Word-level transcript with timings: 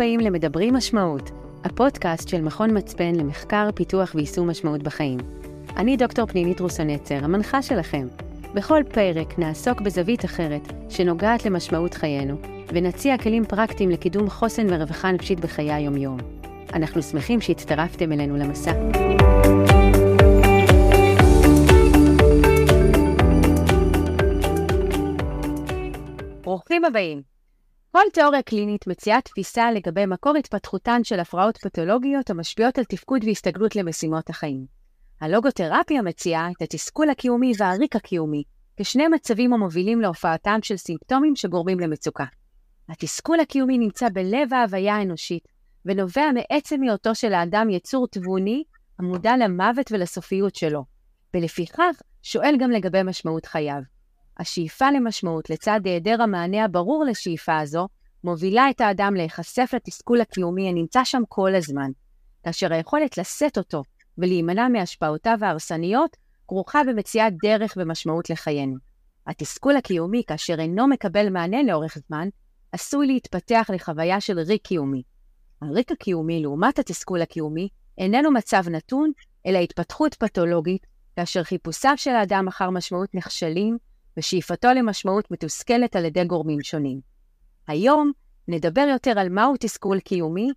הבאים 0.00 0.20
למדברים 0.20 0.74
משמעות, 0.74 1.30
הפודקאסט 1.64 2.28
של 2.28 2.40
מכון 2.40 2.76
מצפן 2.76 3.14
למחקר, 3.14 3.68
פיתוח 3.74 4.12
ויישום 4.14 4.50
משמעות 4.50 4.82
בחיים. 4.82 5.18
אני 5.76 5.96
דוקטור 5.96 6.26
פנימית 6.26 6.60
רוסונצר, 6.60 7.14
המנחה 7.14 7.62
שלכם. 7.62 8.06
בכל 8.54 8.82
פרק 8.92 9.38
נעסוק 9.38 9.80
בזווית 9.80 10.24
אחרת 10.24 10.72
שנוגעת 10.88 11.44
למשמעות 11.46 11.94
חיינו, 11.94 12.36
ונציע 12.68 13.18
כלים 13.18 13.44
פרקטיים 13.44 13.90
לקידום 13.90 14.30
חוסן 14.30 14.66
ורווחה 14.70 15.12
נפשית 15.12 15.40
בחיי 15.40 15.72
היום-יום. 15.72 16.18
אנחנו 16.74 17.02
שמחים 17.02 17.40
שהצטרפתם 17.40 18.12
אלינו 18.12 18.36
למסע. 18.36 18.72
ברוכים 26.42 26.84
הבאים. 26.84 27.29
כל 27.92 28.02
תיאוריה 28.12 28.42
קלינית 28.42 28.86
מציעה 28.86 29.20
תפיסה 29.20 29.72
לגבי 29.72 30.06
מקור 30.06 30.36
התפתחותן 30.36 31.04
של 31.04 31.20
הפרעות 31.20 31.56
פתולוגיות 31.56 32.30
המשפיעות 32.30 32.78
על 32.78 32.84
תפקוד 32.84 33.24
והסתגלות 33.24 33.76
למשימות 33.76 34.30
החיים. 34.30 34.66
הלוגותרפיה 35.20 36.02
מציעה 36.02 36.50
את 36.50 36.62
התסכול 36.62 37.10
הקיומי 37.10 37.52
והריק 37.58 37.96
הקיומי 37.96 38.42
כשני 38.76 39.08
מצבים 39.08 39.52
המובילים 39.52 40.00
להופעתם 40.00 40.58
של 40.62 40.76
סימפטומים 40.76 41.36
שגורמים 41.36 41.80
למצוקה. 41.80 42.24
התסכול 42.88 43.40
הקיומי 43.40 43.78
נמצא 43.78 44.08
בלב 44.08 44.54
ההוויה 44.54 44.96
האנושית, 44.96 45.48
ונובע 45.84 46.30
מעצם 46.34 46.82
היותו 46.82 47.14
של 47.14 47.32
האדם 47.34 47.70
יצור 47.70 48.06
תבוני 48.06 48.64
המודע 48.98 49.36
למוות 49.36 49.92
ולסופיות 49.92 50.54
שלו, 50.54 50.84
ולפיכך 51.34 52.02
שואל 52.22 52.54
גם 52.58 52.70
לגבי 52.70 53.02
משמעות 53.02 53.46
חייו. 53.46 53.80
השאיפה 54.40 54.90
למשמעות 54.90 55.50
לצד 55.50 55.80
היעדר 55.84 56.22
המענה 56.22 56.64
הברור 56.64 57.04
לשאיפה 57.04 57.58
הזו, 57.58 57.88
מובילה 58.24 58.70
את 58.70 58.80
האדם 58.80 59.14
להיחשף 59.14 59.70
לתסכול 59.76 60.20
הקיומי 60.20 60.68
הנמצא 60.68 61.04
שם 61.04 61.22
כל 61.28 61.54
הזמן, 61.54 61.90
כאשר 62.44 62.72
היכולת 62.72 63.18
לשאת 63.18 63.58
אותו 63.58 63.82
ולהימנע 64.18 64.68
מהשפעותיו 64.68 65.38
ההרסניות 65.42 66.16
כרוכה 66.48 66.80
במציאת 66.84 67.32
דרך 67.42 67.74
ומשמעות 67.76 68.30
לחיינו. 68.30 68.76
התסכול 69.26 69.76
הקיומי, 69.76 70.22
כאשר 70.26 70.60
אינו 70.60 70.88
מקבל 70.88 71.28
מענה 71.28 71.62
לאורך 71.62 71.98
זמן, 72.08 72.28
עשוי 72.72 73.06
להתפתח 73.06 73.70
לחוויה 73.74 74.20
של 74.20 74.38
ריק 74.38 74.62
קיומי. 74.62 75.02
הריק 75.62 75.92
הקיומי, 75.92 76.42
לעומת 76.42 76.78
התסכול 76.78 77.22
הקיומי, 77.22 77.68
איננו 77.98 78.30
מצב 78.32 78.68
נתון, 78.68 79.12
אלא 79.46 79.58
התפתחות 79.58 80.14
פתולוגית, 80.14 80.86
כאשר 81.16 81.42
חיפושיו 81.42 81.92
של 81.96 82.10
האדם 82.10 82.48
אחר 82.48 82.70
משמעות 82.70 83.14
נכשלים, 83.14 83.78
ושאיפתו 84.16 84.68
למשמעות 84.68 85.30
מתוסכלת 85.30 85.96
על 85.96 86.04
ידי 86.04 86.24
גורמים 86.24 86.62
שונים. 86.62 87.00
היום 87.66 88.12
נדבר 88.48 88.86
יותר 88.90 89.18
על 89.18 89.28
מהו 89.28 89.54
תסכול 89.60 90.00
קיומי, 90.00 90.48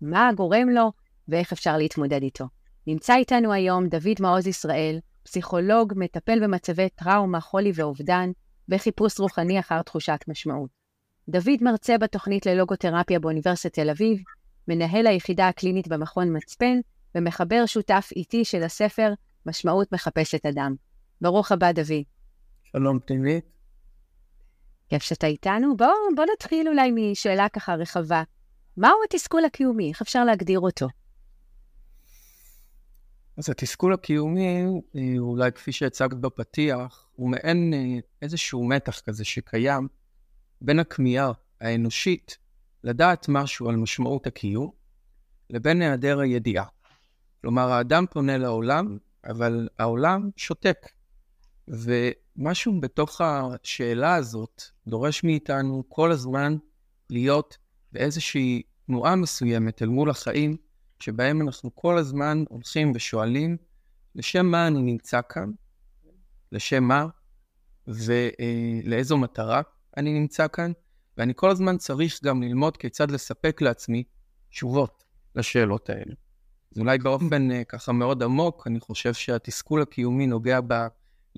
מה 0.00 0.30
גורם 0.36 0.68
לו 0.68 0.92
ואיך 1.28 1.52
אפשר 1.52 1.76
להתמודד 1.76 2.22
איתו. 2.22 2.44
נמצא 2.86 3.14
איתנו 3.14 3.52
היום 3.52 3.88
דוד 3.88 4.16
מעוז 4.20 4.46
ישראל, 4.46 4.98
פסיכולוג, 5.22 5.92
מטפל 5.96 6.44
במצבי 6.44 6.88
טראומה, 6.88 7.40
חולי 7.40 7.72
ואובדן, 7.74 8.30
וחיפוש 8.68 9.20
רוחני 9.20 9.60
אחר 9.60 9.82
תחושת 9.82 10.18
משמעות. 10.28 10.70
דוד 11.28 11.62
מרצה 11.62 11.98
בתוכנית 11.98 12.46
ללוגותרפיה 12.46 13.18
באוניברסיטת 13.18 13.74
תל 13.74 13.90
אביב, 13.90 14.18
מנהל 14.68 15.06
היחידה 15.06 15.48
הקלינית 15.48 15.88
במכון 15.88 16.36
מצפן, 16.36 16.80
ומחבר 17.14 17.66
שותף 17.66 18.10
איטי 18.16 18.44
של 18.44 18.62
הספר 18.62 19.12
משמעות 19.46 19.92
מחפשת 19.92 20.46
אדם. 20.46 20.74
ברוך 21.20 21.52
הבא, 21.52 21.72
דוד. 21.72 22.17
שלום 22.72 22.98
פנימית. 23.04 23.44
כיף 24.88 25.02
שאתה 25.02 25.26
איתנו. 25.26 25.76
בואו 25.76 25.90
בוא 26.16 26.24
נתחיל 26.32 26.68
אולי 26.68 26.90
משאלה 26.94 27.48
ככה 27.48 27.74
רחבה. 27.74 28.22
מהו 28.76 28.96
התסכול 29.04 29.44
הקיומי? 29.44 29.88
איך 29.90 30.02
אפשר 30.02 30.24
להגדיר 30.24 30.60
אותו? 30.60 30.88
אז 33.36 33.50
התסכול 33.50 33.92
הקיומי, 33.94 34.64
אה, 34.96 35.18
אולי 35.18 35.52
כפי 35.52 35.72
שהצגת 35.72 36.16
בפתיח, 36.16 37.08
הוא 37.12 37.30
מעין 37.30 37.74
אה, 37.74 37.98
איזשהו 38.22 38.64
מתח 38.64 39.00
כזה 39.00 39.24
שקיים 39.24 39.88
בין 40.60 40.78
הכמיהה 40.78 41.32
האנושית 41.60 42.38
לדעת 42.84 43.26
משהו 43.28 43.68
על 43.68 43.76
משמעות 43.76 44.26
הקיום, 44.26 44.70
לבין 45.50 45.82
היעדר 45.82 46.20
הידיעה. 46.20 46.64
כלומר, 47.40 47.72
האדם 47.72 48.04
פונה 48.10 48.38
לעולם, 48.38 48.98
אבל 49.24 49.68
העולם 49.78 50.30
שותק. 50.36 50.88
ומשהו 52.38 52.80
בתוך 52.80 53.20
השאלה 53.20 54.14
הזאת 54.14 54.62
דורש 54.86 55.24
מאיתנו 55.24 55.84
כל 55.88 56.12
הזמן 56.12 56.56
להיות 57.10 57.58
באיזושהי 57.92 58.62
תנועה 58.86 59.16
מסוימת 59.16 59.82
אל 59.82 59.88
מול 59.88 60.10
החיים, 60.10 60.56
שבהם 61.00 61.42
אנחנו 61.42 61.74
כל 61.74 61.98
הזמן 61.98 62.44
הולכים 62.48 62.92
ושואלים, 62.94 63.56
לשם 64.14 64.46
מה 64.46 64.66
אני 64.66 64.82
נמצא 64.82 65.20
כאן? 65.28 65.50
לשם 66.52 66.84
מה? 66.84 67.06
ולאיזו 67.86 69.18
מטרה 69.18 69.62
אני 69.96 70.20
נמצא 70.20 70.46
כאן? 70.48 70.72
ואני 71.16 71.32
כל 71.36 71.50
הזמן 71.50 71.76
צריך 71.76 72.24
גם 72.24 72.42
ללמוד 72.42 72.76
כיצד 72.76 73.10
לספק 73.10 73.60
לעצמי 73.60 74.04
תשובות 74.50 75.04
לשאלות 75.34 75.90
האלה. 75.90 76.14
אז 76.72 76.78
אולי 76.78 76.98
באופן 76.98 77.50
אה, 77.50 77.64
ככה 77.64 77.92
מאוד 77.92 78.22
עמוק, 78.22 78.66
אני 78.66 78.80
חושב 78.80 79.14
שהתסכול 79.14 79.82
הקיומי 79.82 80.26
נוגע 80.26 80.60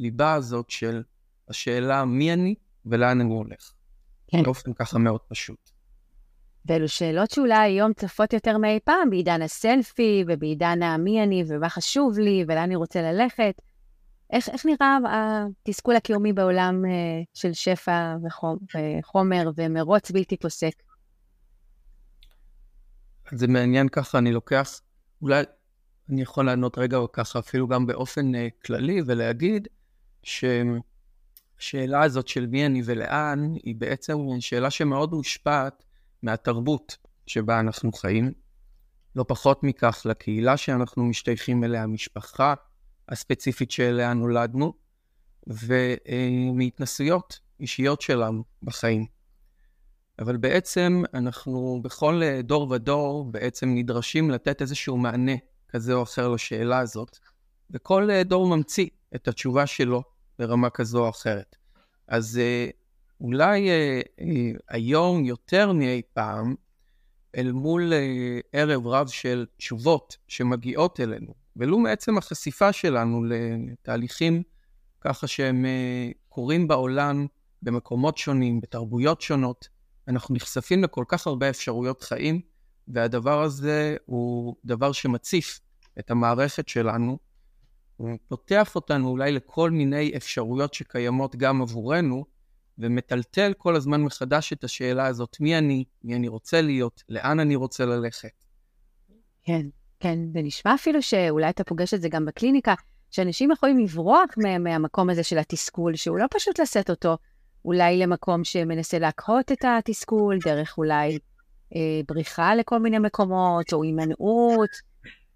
בליבה 0.00 0.34
הזאת 0.34 0.70
של 0.70 1.02
השאלה 1.48 2.04
מי 2.04 2.32
אני 2.32 2.54
ולאן 2.86 3.20
אני 3.20 3.32
הולך. 3.32 3.72
כן. 4.26 4.42
באופן 4.42 4.72
ככה 4.72 4.98
מאוד 4.98 5.20
פשוט. 5.28 5.70
ואלו 6.66 6.88
שאלות 6.88 7.30
שאולי 7.30 7.58
היום 7.58 7.92
צפות 7.92 8.32
יותר 8.32 8.58
מאי 8.58 8.78
פעם, 8.84 9.10
בעידן 9.10 9.42
הסלפי 9.42 10.24
ובעידן 10.28 10.82
המי 10.82 11.22
אני 11.22 11.44
ומה 11.48 11.68
חשוב 11.68 12.18
לי 12.18 12.44
ולאן 12.48 12.62
אני 12.62 12.76
רוצה 12.76 13.02
ללכת. 13.02 13.62
איך, 14.32 14.48
איך 14.48 14.66
נראה 14.66 14.98
התסכול 15.62 15.96
הקיומי 15.96 16.32
בעולם 16.32 16.84
uh, 16.84 16.88
של 17.34 17.52
שפע 17.52 18.16
וחומר 19.00 19.50
ומרוץ 19.56 20.10
בלתי 20.10 20.36
פוסק? 20.36 20.82
זה 23.32 23.46
מעניין 23.48 23.88
ככה, 23.88 24.18
אני 24.18 24.32
לוקח, 24.32 24.80
אולי 25.22 25.42
אני 26.10 26.22
יכול 26.22 26.46
לענות 26.46 26.78
רגע 26.78 26.98
ככה 27.12 27.38
אפילו 27.38 27.68
גם 27.68 27.86
באופן 27.86 28.34
uh, 28.34 28.38
כללי 28.66 29.02
ולהגיד 29.06 29.68
שהשאלה 30.22 32.02
הזאת 32.02 32.28
של 32.28 32.46
מי 32.46 32.66
אני 32.66 32.82
ולאן 32.84 33.52
היא 33.64 33.74
בעצם 33.74 34.18
שאלה 34.40 34.70
שמאוד 34.70 35.12
מושפעת 35.12 35.84
מהתרבות 36.22 36.96
שבה 37.26 37.60
אנחנו 37.60 37.92
חיים. 37.92 38.32
לא 39.16 39.24
פחות 39.28 39.62
מכך 39.62 40.02
לקהילה 40.04 40.56
שאנחנו 40.56 41.04
משתייכים 41.04 41.64
אליה, 41.64 41.82
המשפחה, 41.82 42.54
הספציפית 43.08 43.70
שאליה 43.70 44.14
נולדנו, 44.14 44.72
ומהתנסויות 45.46 47.40
אישיות 47.60 48.00
שלנו 48.00 48.44
בחיים. 48.62 49.06
אבל 50.18 50.36
בעצם 50.36 51.02
אנחנו 51.14 51.80
בכל 51.82 52.22
דור 52.42 52.70
ודור 52.70 53.24
בעצם 53.30 53.68
נדרשים 53.74 54.30
לתת 54.30 54.62
איזשהו 54.62 54.96
מענה 54.96 55.32
כזה 55.68 55.94
או 55.94 56.02
אחר 56.02 56.28
לשאלה 56.28 56.78
הזאת, 56.78 57.18
וכל 57.70 58.08
דור 58.24 58.56
ממציא 58.56 58.86
את 59.14 59.28
התשובה 59.28 59.66
שלו 59.66 60.02
ברמה 60.38 60.70
כזו 60.70 61.04
או 61.04 61.08
אחרת. 61.08 61.56
אז 62.08 62.38
אה, 62.38 62.70
אולי 63.20 63.70
אה, 63.70 64.00
אה, 64.20 64.50
היום 64.68 65.24
יותר 65.24 65.72
מאי 65.72 66.02
פעם, 66.12 66.54
אל 67.36 67.52
מול 67.52 67.92
ערב 68.52 68.86
רב 68.86 69.08
של 69.08 69.46
תשובות 69.56 70.16
שמגיעות 70.28 71.00
אלינו, 71.00 71.34
ולו 71.56 71.78
מעצם 71.78 72.18
החשיפה 72.18 72.72
שלנו 72.72 73.24
לתהליכים 73.24 74.42
ככה 75.00 75.26
שהם 75.26 75.64
אה, 75.64 76.10
קורים 76.28 76.68
בעולם, 76.68 77.26
במקומות 77.62 78.18
שונים, 78.18 78.60
בתרבויות 78.60 79.20
שונות, 79.20 79.68
אנחנו 80.08 80.34
נחשפים 80.34 80.84
לכל 80.84 81.04
כך 81.08 81.26
הרבה 81.26 81.50
אפשרויות 81.50 82.02
חיים, 82.02 82.40
והדבר 82.88 83.42
הזה 83.42 83.96
הוא 84.06 84.56
דבר 84.64 84.92
שמציף 84.92 85.60
את 85.98 86.10
המערכת 86.10 86.68
שלנו, 86.68 87.18
פותח 88.28 88.74
אותנו 88.74 89.08
אולי 89.08 89.32
לכל 89.32 89.70
מיני 89.70 90.12
אפשרויות 90.16 90.74
שקיימות 90.74 91.36
גם 91.36 91.62
עבורנו, 91.62 92.24
ומטלטל 92.78 93.52
כל 93.58 93.76
הזמן 93.76 94.02
מחדש 94.02 94.52
את 94.52 94.64
השאלה 94.64 95.06
הזאת, 95.06 95.36
מי 95.40 95.58
אני, 95.58 95.84
מי 96.04 96.14
אני 96.14 96.28
רוצה 96.28 96.60
להיות, 96.60 97.02
לאן 97.08 97.40
אני 97.40 97.56
רוצה 97.56 97.84
ללכת. 97.84 98.30
כן. 99.42 99.66
כן, 100.00 100.18
זה 100.32 100.42
נשמע 100.42 100.74
אפילו 100.74 101.02
שאולי 101.02 101.48
אתה 101.50 101.64
פוגש 101.64 101.94
את 101.94 102.02
זה 102.02 102.08
גם 102.08 102.24
בקליניקה, 102.24 102.74
שאנשים 103.10 103.50
יכולים 103.50 103.78
לברוח 103.78 104.30
מה, 104.36 104.58
מהמקום 104.58 105.10
הזה 105.10 105.22
של 105.22 105.38
התסכול, 105.38 105.96
שהוא 105.96 106.18
לא 106.18 106.26
פשוט 106.30 106.60
לשאת 106.60 106.90
אותו, 106.90 107.16
אולי 107.64 107.98
למקום 107.98 108.44
שמנסה 108.44 108.98
להקהות 108.98 109.52
את 109.52 109.64
התסכול, 109.64 110.38
דרך 110.44 110.78
אולי 110.78 111.18
אה, 111.76 112.00
בריחה 112.08 112.54
לכל 112.54 112.78
מיני 112.78 112.98
מקומות, 112.98 113.72
או 113.72 113.82
הימנעות, 113.82 114.70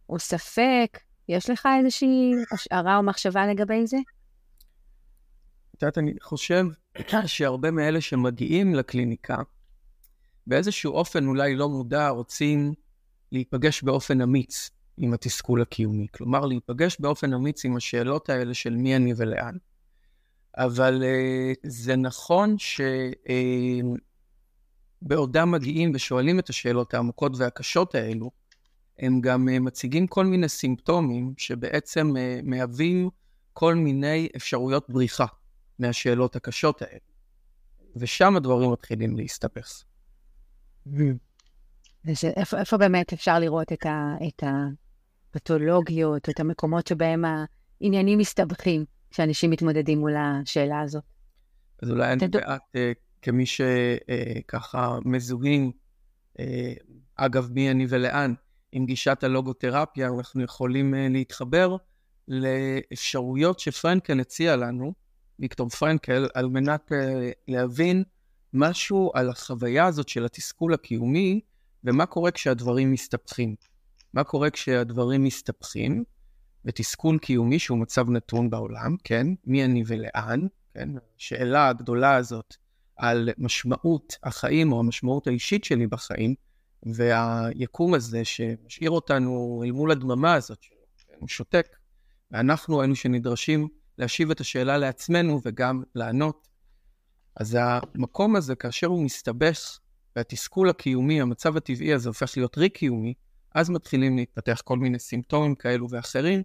או 0.09 0.19
ספק. 0.19 0.99
יש 1.29 1.51
לך 1.51 1.69
איזושהי 1.79 2.33
השערה 2.53 2.97
או 2.97 3.03
מחשבה 3.03 3.47
לגבי 3.47 3.87
זה? 3.87 3.97
את 5.75 5.83
יודעת, 5.83 5.99
אני 5.99 6.15
חושב 6.23 6.65
שהרבה 7.27 7.71
מאלה 7.71 8.01
שמגיעים 8.01 8.75
לקליניקה, 8.75 9.37
באיזשהו 10.47 10.93
אופן 10.93 11.27
אולי 11.27 11.57
לא 11.57 11.69
מודע 11.69 12.09
רוצים 12.09 12.75
להיפגש 13.33 13.83
באופן 13.83 14.21
אמיץ 14.21 14.71
עם 14.97 15.15
התסכול 15.15 15.63
הקיומי. 15.63 16.07
כלומר, 16.15 16.47
להיפגש 16.47 16.97
באופן 17.01 17.35
אמיץ 17.35 17.65
עם 17.65 17.77
השאלות 17.77 18.31
האלה 18.31 18.55
של 18.55 18.77
מי 18.77 18.97
אני 18.97 19.13
ולאן. 19.17 19.57
אבל 20.57 21.03
uh, 21.03 21.07
זה 21.63 21.97
נכון 21.97 22.57
שבעודם 25.03 25.49
uh, 25.49 25.57
מגיעים 25.59 25.93
ושואלים 25.95 26.39
את 26.39 26.49
השאלות 26.49 26.95
העמוקות 26.95 27.33
והקשות 27.37 27.95
האלו, 27.95 28.31
הם 28.99 29.21
גם 29.21 29.49
uh, 29.49 29.61
מציגים 29.61 30.07
כל 30.07 30.27
מיני 30.27 30.49
סימפטומים 30.49 31.35
שבעצם 31.37 32.13
uh, 32.17 32.43
מהווים 32.43 33.11
כל 33.53 33.75
מיני 33.75 34.29
אפשרויות 34.37 34.91
בריחה 34.91 35.27
מהשאלות 35.79 36.37
הקשות 36.37 36.83
האלה. 36.83 36.99
ושם 37.97 38.37
הדברים 38.37 38.73
מתחילים 38.73 39.17
להסתבך. 39.17 39.83
איפה, 42.37 42.59
איפה 42.59 42.77
באמת 42.77 43.13
אפשר 43.13 43.39
לראות 43.39 43.73
את, 43.73 43.87
ה, 43.87 44.15
את 44.29 44.43
הפתולוגיות, 45.31 46.29
את 46.29 46.41
המקומות 46.41 46.87
שבהם 46.87 47.25
העניינים 47.81 48.19
מסתבכים 48.19 48.85
כשאנשים 49.11 49.51
מתמודדים 49.51 49.99
מול 49.99 50.15
השאלה 50.17 50.81
הזאת? 50.81 51.03
אז 51.83 51.91
אולי 51.91 52.13
אני 52.13 52.25
ואת, 52.33 52.61
אה, 52.77 52.93
כמי 53.23 53.47
שככה 53.47 54.89
אה, 54.89 54.99
מזוהים, 55.05 55.73
אה, 56.39 56.73
אגב, 57.17 57.51
מי 57.53 57.71
אני 57.71 57.87
ולאן, 57.89 58.35
עם 58.75 58.87
גישת 58.87 59.25
הלוגותרפיה, 59.25 60.09
אנחנו 60.19 60.43
יכולים 60.43 60.95
להתחבר 61.11 61.77
לאפשרויות 62.29 63.61
שפרנקל 63.61 64.21
הציע 64.21 64.57
לנו, 64.57 64.93
ויקטור 65.39 65.69
פרנקל, 65.69 66.29
על 66.35 66.47
מנת 66.47 66.93
להבין 67.49 68.03
משהו 68.53 69.11
על 69.15 69.31
החוויה 69.31 69.87
הזאת 69.87 70.09
של 70.09 70.25
התסכול 70.25 70.75
הקיומי, 70.75 71.41
ומה 71.85 72.07
קורה 72.07 72.31
כשהדברים 72.31 72.93
מסתבכים. 72.93 73.55
מה 74.15 74.25
קורה 74.25 74.51
כשהדברים 74.51 75.25
מסתבכים, 75.25 76.05
ותסכול 76.65 77.19
קיומי 77.19 77.59
שהוא 77.59 77.79
מצב 77.79 78.11
נתון 78.11 78.51
בעולם, 78.51 78.97
כן? 79.05 79.27
מי 79.45 79.65
אני 79.65 79.83
ולאן, 79.87 80.41
כן? 80.75 80.89
השאלה 81.19 81.69
הגדולה 81.69 82.17
הזאת 82.17 82.55
על 82.97 83.29
משמעות 83.39 84.17
החיים 84.23 84.73
או 84.73 84.81
המשמעות 84.81 85.27
האישית 85.27 85.65
שלי 85.65 85.87
בחיים, 85.87 86.35
והיקום 86.87 87.95
הזה 87.95 88.25
שמשאיר 88.25 88.91
אותנו 88.91 89.63
אל 89.65 89.71
מול 89.71 89.91
הדממה 89.91 90.35
הזאת 90.35 90.63
שלו, 90.63 91.29
שותק, 91.29 91.67
ואנחנו 92.31 92.83
אלו 92.83 92.97
שנדרשים 92.97 93.69
להשיב 93.99 94.31
את 94.31 94.41
השאלה 94.41 94.79
לעצמנו 94.79 95.41
וגם 95.45 95.83
לענות. 95.95 96.49
אז 97.37 97.59
המקום 97.61 98.37
הזה, 98.37 98.55
כאשר 98.55 98.87
הוא 98.87 99.05
מסתבך, 99.05 99.79
והתסכול 100.17 100.71
הקיומי, 100.71 101.21
המצב 101.21 101.57
הטבעי 101.57 101.95
הזה 101.95 102.09
הופך 102.09 102.37
להיות 102.37 102.59
רי-קיומי, 102.59 103.15
אז 103.55 103.71
מתחילים 103.71 104.17
להתפתח 104.17 104.61
כל 104.65 104.79
מיני 104.79 104.99
סימפטומים 104.99 105.55
כאלו 105.55 105.87
ואחרים. 105.91 106.43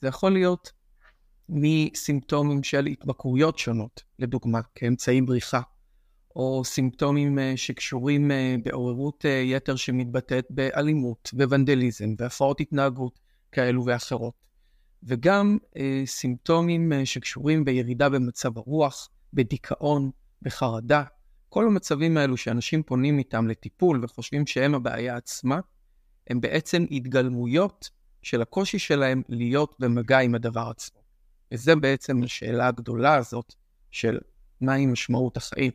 זה 0.00 0.08
יכול 0.08 0.32
להיות 0.32 0.72
מסימפטומים 1.48 2.62
של 2.62 2.86
התמכרויות 2.86 3.58
שונות, 3.58 4.02
לדוגמה, 4.18 4.60
כאמצעי 4.74 5.20
בריחה, 5.20 5.60
או 6.36 6.64
סימפטומים 6.64 7.38
אה, 7.38 7.52
שקשורים 7.56 8.30
אה, 8.30 8.56
בעוררות 8.64 9.26
אה, 9.26 9.30
יתר 9.30 9.76
שמתבטאת 9.76 10.46
באלימות, 10.50 11.30
בוונדליזם, 11.32 12.14
והפרעות 12.18 12.60
התנהגות 12.60 13.20
כאלו 13.52 13.84
ואחרות. 13.84 14.34
וגם 15.02 15.58
סימפטומים 16.06 16.92
שקשורים 17.04 17.64
בירידה 17.64 18.08
במצב 18.08 18.58
הרוח, 18.58 19.08
בדיכאון, 19.32 20.10
בחרדה, 20.42 21.04
כל 21.48 21.66
המצבים 21.66 22.16
האלו 22.16 22.36
שאנשים 22.36 22.82
פונים 22.82 23.18
איתם 23.18 23.48
לטיפול 23.48 24.04
וחושבים 24.04 24.46
שהם 24.46 24.74
הבעיה 24.74 25.16
עצמה, 25.16 25.60
הם 26.30 26.40
בעצם 26.40 26.84
התגלמויות 26.90 27.90
של 28.22 28.42
הקושי 28.42 28.78
שלהם 28.78 29.22
להיות 29.28 29.76
במגע 29.78 30.18
עם 30.18 30.34
הדבר 30.34 30.68
עצמו. 30.70 31.00
וזה 31.52 31.76
בעצם 31.76 32.22
השאלה 32.22 32.66
הגדולה 32.66 33.14
הזאת 33.14 33.54
של 33.90 34.18
מהי 34.60 34.86
משמעות 34.86 35.36
החיים? 35.36 35.72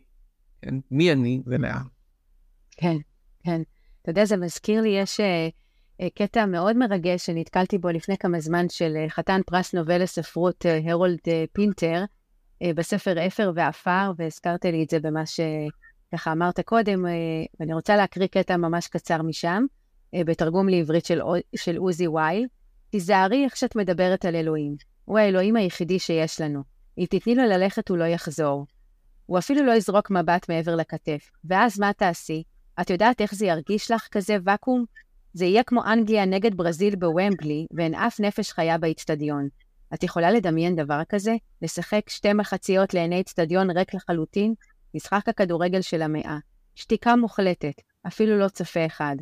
מי 0.91 1.11
אני 1.11 1.41
ולאן. 1.45 1.81
כן, 2.71 2.95
כן. 3.43 3.61
אתה 4.01 4.11
יודע, 4.11 4.25
זה 4.25 4.37
מזכיר 4.37 4.81
לי, 4.81 4.89
יש 4.89 5.19
uh, 5.19 6.05
קטע 6.15 6.45
מאוד 6.45 6.77
מרגש 6.77 7.25
שנתקלתי 7.25 7.77
בו 7.77 7.89
לפני 7.89 8.17
כמה 8.17 8.39
זמן 8.39 8.69
של 8.69 8.93
uh, 9.05 9.09
חתן 9.09 9.41
פרס 9.45 9.75
נובל 9.75 10.03
לספרות 10.03 10.65
הרולד 10.83 11.19
uh, 11.19 11.31
פינטר, 11.53 12.03
uh, 12.63 12.67
בספר 12.75 13.27
אפר 13.27 13.51
ועפר, 13.55 14.11
והזכרת 14.17 14.65
לי 14.65 14.83
את 14.83 14.89
זה 14.89 14.99
במה 14.99 15.23
שככה 15.25 16.31
אמרת 16.31 16.59
קודם, 16.59 17.05
ואני 17.59 17.73
רוצה 17.73 17.95
להקריא 17.95 18.27
קטע 18.27 18.57
ממש 18.57 18.87
קצר 18.87 19.21
משם. 19.21 19.65
בתרגום 20.15 20.69
לעברית 20.69 21.05
של, 21.05 21.21
של 21.55 21.77
עוזי 21.77 22.07
וייל, 22.07 22.47
תיזהרי 22.89 23.43
איך 23.43 23.57
שאת 23.57 23.75
מדברת 23.75 24.25
על 24.25 24.35
אלוהים. 24.35 24.75
הוא 25.05 25.19
האלוהים 25.19 25.55
היחידי 25.55 25.99
שיש 25.99 26.41
לנו. 26.41 26.63
אם 26.97 27.05
תתני 27.09 27.35
לו 27.35 27.43
ללכת, 27.43 27.89
הוא 27.89 27.97
לא 27.97 28.03
יחזור. 28.03 28.65
הוא 29.25 29.37
אפילו 29.37 29.65
לא 29.65 29.71
יזרוק 29.71 30.11
מבט 30.11 30.49
מעבר 30.49 30.75
לכתף. 30.75 31.31
ואז 31.45 31.79
מה 31.79 31.93
תעשי? 31.93 32.43
את 32.81 32.89
יודעת 32.89 33.21
איך 33.21 33.35
זה 33.35 33.45
ירגיש 33.45 33.91
לך, 33.91 34.07
כזה 34.11 34.37
ואקום? 34.43 34.85
זה 35.33 35.45
יהיה 35.45 35.63
כמו 35.63 35.83
אנגליה 35.83 36.25
נגד 36.25 36.57
ברזיל 36.57 36.95
בוומבלי, 36.95 37.67
ואין 37.71 37.95
אף 37.95 38.19
נפש 38.19 38.51
חיה 38.51 38.77
באיצטדיון. 38.77 39.47
את 39.93 40.03
יכולה 40.03 40.31
לדמיין 40.31 40.75
דבר 40.75 41.01
כזה? 41.09 41.35
לשחק 41.61 42.09
שתי 42.09 42.33
מחציות 42.33 42.93
לעיני 42.93 43.17
איצטדיון 43.17 43.77
ריק 43.77 43.93
לחלוטין? 43.93 44.53
משחק 44.95 45.29
הכדורגל 45.29 45.81
של 45.81 46.01
המאה. 46.01 46.37
שתיקה 46.75 47.15
מוחלטת, 47.15 47.81
אפילו 48.07 48.39
לא 48.39 48.47
צופה 48.47 48.85
אחד. 48.85 49.15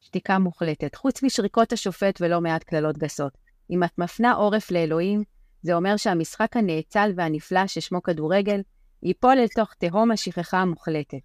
שתיקה 0.00 0.38
מוחלטת, 0.38 0.94
חוץ 0.94 1.22
משריקות 1.22 1.72
השופט 1.72 2.18
ולא 2.20 2.40
מעט 2.40 2.62
קללות 2.62 2.98
גסות. 2.98 3.32
אם 3.70 3.84
את 3.84 3.98
מפנה 3.98 4.32
עורף 4.32 4.70
לאלוהים, 4.70 5.22
זה 5.62 5.74
אומר 5.74 5.96
שהמשחק 5.96 6.56
הנאצל 6.56 7.12
והנפלא 7.16 7.66
ששמו 7.66 8.02
כדורגל, 8.02 8.60
ייפול 9.06 9.38
אל 9.38 9.46
תוך 9.54 9.74
תהום 9.74 10.10
השכחה 10.10 10.58
המוחלטת. 10.58 11.18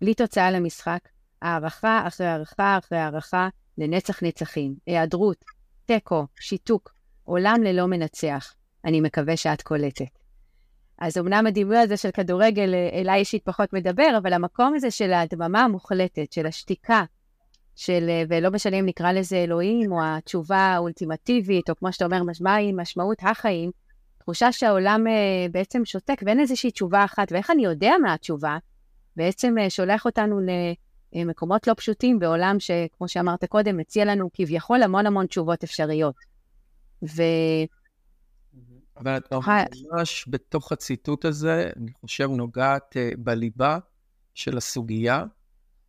בלי 0.00 0.14
תוצאה 0.14 0.50
למשחק, 0.50 0.98
הערכה 1.42 2.02
אחרי 2.06 2.26
הערכה 2.26 2.78
אחרי 2.78 2.98
הערכה 2.98 3.48
לנצח 3.78 4.22
נצחים, 4.22 4.74
היעדרות, 4.86 5.44
תיקו, 5.86 6.26
שיתוק, 6.40 6.94
עולם 7.24 7.62
ללא 7.62 7.86
מנצח. 7.86 8.54
אני 8.84 9.00
מקווה 9.00 9.36
שאת 9.36 9.62
קולטת. 9.62 10.18
אז 10.98 11.18
אמנם 11.18 11.46
הדימוי 11.46 11.76
הזה 11.76 11.96
של 11.96 12.10
כדורגל 12.10 12.74
אליי 12.92 13.20
אישית 13.20 13.44
פחות 13.44 13.72
מדבר, 13.72 14.18
אבל 14.18 14.32
המקום 14.32 14.74
הזה 14.74 14.90
של 14.90 15.12
הדממה 15.12 15.64
המוחלטת, 15.64 16.32
של 16.32 16.46
השתיקה, 16.46 17.04
של, 17.76 18.10
ולא 18.28 18.50
משנה 18.50 18.76
אם 18.80 18.86
נקרא 18.86 19.12
לזה 19.12 19.36
אלוהים, 19.36 19.92
או 19.92 19.98
התשובה 20.02 20.58
האולטימטיבית, 20.58 21.70
או 21.70 21.76
כמו 21.76 21.92
שאתה 21.92 22.04
אומר, 22.04 22.22
מהי 22.40 22.72
משמעות 22.72 23.18
החיים, 23.22 23.70
תחושה 24.28 24.52
שהעולם 24.52 25.06
אה, 25.06 25.46
בעצם 25.50 25.84
שותק 25.84 26.20
ואין 26.26 26.40
איזושהי 26.40 26.70
תשובה 26.70 27.04
אחת, 27.04 27.32
ואיך 27.32 27.50
אני 27.50 27.64
יודע 27.64 27.92
מה 28.02 28.14
התשובה, 28.14 28.58
בעצם 29.16 29.58
אה, 29.58 29.70
שולח 29.70 30.04
אותנו 30.04 30.40
למקומות 31.12 31.66
לא 31.66 31.74
פשוטים 31.74 32.18
בעולם 32.18 32.56
שכמו 32.58 33.08
שאמרת 33.08 33.44
קודם, 33.44 33.76
מציע 33.76 34.04
לנו 34.04 34.30
כביכול 34.32 34.82
המון 34.82 35.06
המון 35.06 35.26
תשובות 35.26 35.64
אפשריות. 35.64 36.14
ו... 37.02 37.22
אבל 38.96 39.16
את 39.16 39.32
ממש 39.92 40.24
בתוך 40.28 40.72
הציטוט 40.72 41.24
הזה, 41.24 41.70
אני 41.76 41.92
חושב, 41.92 42.28
נוגעת 42.30 42.96
בליבה 43.18 43.78
של 44.34 44.56
הסוגיה, 44.56 45.24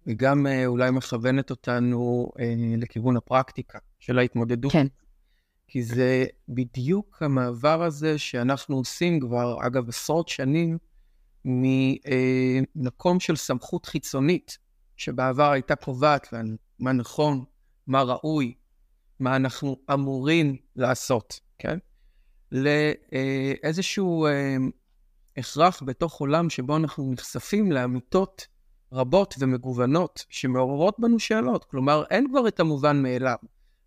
וגם 0.07 0.47
אה, 0.47 0.65
אולי 0.65 0.91
מכוונת 0.91 1.49
אותנו 1.49 2.31
אה, 2.39 2.53
לכיוון 2.77 3.17
הפרקטיקה 3.17 3.79
של 3.99 4.19
ההתמודדות. 4.19 4.71
כן. 4.71 4.87
כי 5.69 5.83
זה 5.83 6.25
בדיוק 6.49 7.21
המעבר 7.21 7.83
הזה 7.83 8.17
שאנחנו 8.17 8.75
עושים 8.75 9.19
כבר, 9.19 9.57
אגב, 9.67 9.89
עשרות 9.89 10.29
שנים, 10.29 10.77
ממקום 11.45 13.15
אה, 13.15 13.19
של 13.19 13.35
סמכות 13.35 13.85
חיצונית, 13.85 14.57
שבעבר 14.97 15.51
הייתה 15.51 15.75
קובעת 15.75 16.33
לנו 16.33 16.55
מה 16.79 16.91
נכון, 16.91 17.43
מה 17.87 18.01
ראוי, 18.01 18.53
מה 19.19 19.35
אנחנו 19.35 19.77
אמורים 19.93 20.55
לעשות, 20.75 21.39
כן? 21.59 21.77
לאיזשהו 22.51 24.27
הכרח 25.37 25.83
בתוך 25.85 26.19
עולם 26.19 26.49
שבו 26.49 26.77
אנחנו 26.77 27.11
נחשפים 27.11 27.71
לאמיתות 27.71 28.47
רבות 28.91 29.35
ומגוונות 29.39 30.25
שמעוררות 30.29 30.95
בנו 30.99 31.19
שאלות. 31.19 31.65
כלומר, 31.65 32.03
אין 32.09 32.27
כבר 32.29 32.47
את 32.47 32.59
המובן 32.59 33.01
מאליו. 33.01 33.37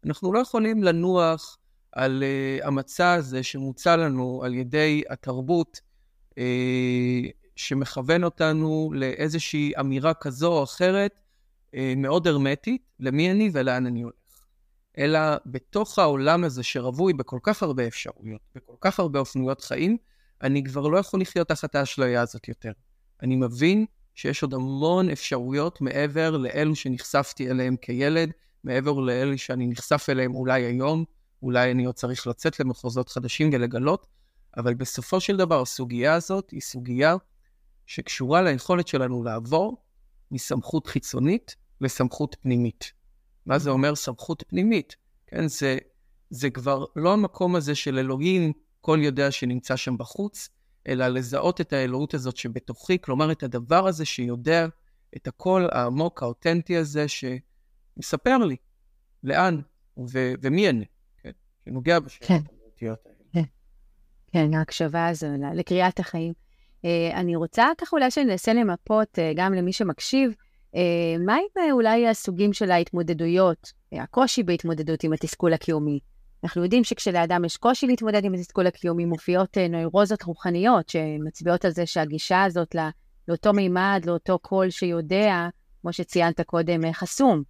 אנחנו 0.06 0.32
לא 0.32 0.38
יכולים 0.38 0.82
לנוח 0.82 1.58
על 1.92 2.22
uh, 2.22 2.66
המצע 2.66 3.12
הזה 3.12 3.42
שמוצע 3.42 3.96
לנו 3.96 4.40
על 4.44 4.54
ידי 4.54 5.02
התרבות, 5.10 5.80
uh, 6.30 6.34
שמכוון 7.56 8.24
אותנו 8.24 8.90
לאיזושהי 8.94 9.72
אמירה 9.80 10.14
כזו 10.14 10.52
או 10.52 10.64
אחרת, 10.64 11.14
uh, 11.70 11.78
מאוד 11.96 12.26
הרמטית, 12.26 12.82
למי 13.00 13.30
אני 13.30 13.50
ולאן 13.52 13.86
אני 13.86 14.02
הולך. 14.02 14.14
אלא 14.98 15.20
בתוך 15.46 15.98
העולם 15.98 16.44
הזה 16.44 16.62
שרווי 16.62 17.12
בכל 17.12 17.38
כך 17.42 17.62
הרבה 17.62 17.86
אפשרויות, 17.86 18.40
בכל 18.54 18.76
כך 18.80 19.00
הרבה 19.00 19.18
אופנויות 19.18 19.60
חיים, 19.60 19.96
אני 20.42 20.64
כבר 20.64 20.88
לא 20.88 20.98
יכול 20.98 21.20
לחיות 21.20 21.48
תחת 21.48 21.74
האשליה 21.74 22.22
הזאת 22.22 22.48
יותר. 22.48 22.72
אני 23.22 23.36
מבין 23.36 23.86
שיש 24.14 24.42
עוד 24.42 24.54
המון 24.54 25.10
אפשרויות 25.10 25.80
מעבר 25.80 26.36
לאלו 26.36 26.74
שנחשפתי 26.74 27.50
אליהם 27.50 27.76
כילד, 27.76 28.30
מעבר 28.64 28.92
לאלו 28.92 29.38
שאני 29.38 29.66
נחשף 29.66 30.06
אליהם 30.08 30.34
אולי 30.34 30.62
היום, 30.62 31.04
אולי 31.42 31.70
אני 31.70 31.84
עוד 31.84 31.94
צריך 31.94 32.26
לצאת 32.26 32.60
למחוזות 32.60 33.08
חדשים 33.08 33.50
ולגלות, 33.52 34.06
אבל 34.56 34.74
בסופו 34.74 35.20
של 35.20 35.36
דבר 35.36 35.62
הסוגיה 35.62 36.14
הזאת 36.14 36.50
היא 36.50 36.60
סוגיה 36.60 37.16
שקשורה 37.86 38.42
ליכולת 38.42 38.88
שלנו 38.88 39.24
לעבור 39.24 39.84
מסמכות 40.30 40.86
חיצונית 40.86 41.56
לסמכות 41.80 42.36
פנימית. 42.40 42.92
מה 43.46 43.58
זה 43.58 43.70
אומר 43.70 43.94
סמכות 43.94 44.42
פנימית? 44.48 44.96
כן, 45.26 45.48
זה, 45.48 45.78
זה 46.30 46.50
כבר 46.50 46.84
לא 46.96 47.12
המקום 47.12 47.56
הזה 47.56 47.74
של 47.74 47.98
אלוהים, 47.98 48.52
כל 48.80 48.98
יודע 49.02 49.30
שנמצא 49.30 49.76
שם 49.76 49.98
בחוץ, 49.98 50.48
אלא 50.88 51.08
לזהות 51.08 51.60
את 51.60 51.72
האלוהות 51.72 52.14
הזאת 52.14 52.36
שבתוכי, 52.36 52.98
כלומר 53.00 53.32
את 53.32 53.42
הדבר 53.42 53.86
הזה 53.86 54.04
שיודע 54.04 54.66
את 55.16 55.26
הקול 55.26 55.68
העמוק, 55.72 56.22
האותנטי 56.22 56.76
הזה, 56.76 57.06
שמספר 57.08 58.38
לי 58.38 58.56
לאן 59.22 59.60
ו- 59.98 60.32
ומי 60.42 60.68
אני? 60.68 60.84
שנוגע 61.64 62.00
בשאלות 62.00 62.28
כן. 62.28 62.40
המהותיות 62.54 62.98
האלה. 63.06 63.16
כן, 63.32 63.42
כן, 64.32 64.54
ההקשבה 64.54 65.06
הזו 65.06 65.26
לקריאת 65.54 66.00
החיים. 66.00 66.32
אה, 66.84 67.10
אני 67.20 67.36
רוצה 67.36 67.66
ככה 67.78 67.96
אולי 67.96 68.10
שננסה 68.10 68.52
למפות, 68.52 69.18
אה, 69.18 69.32
גם 69.36 69.54
למי 69.54 69.72
שמקשיב, 69.72 70.34
אה, 70.74 70.80
מה 71.26 71.34
עם 71.34 71.72
אולי 71.72 72.08
הסוגים 72.08 72.52
של 72.52 72.70
ההתמודדויות, 72.70 73.72
הקושי 73.92 74.42
בהתמודדות 74.42 75.04
עם 75.04 75.12
התסכול 75.12 75.52
הקיומי? 75.52 76.00
אנחנו 76.44 76.62
יודעים 76.62 76.84
שכשלאדם 76.84 77.44
יש 77.44 77.56
קושי 77.56 77.86
להתמודד 77.86 78.24
עם 78.24 78.34
התסכול 78.34 78.66
הקיומי, 78.66 79.04
מופיעות 79.04 79.58
נוירוזות 79.70 80.22
רוחניות 80.22 80.88
שמצביעות 80.88 81.64
על 81.64 81.70
זה 81.70 81.86
שהגישה 81.86 82.42
הזאת 82.42 82.74
לא, 82.74 82.82
לאותו 83.28 83.52
מימד, 83.52 84.02
לאותו 84.06 84.38
קול 84.38 84.70
שיודע, 84.70 85.48
כמו 85.82 85.92
שציינת 85.92 86.40
קודם, 86.40 86.92
חסום. 86.92 87.42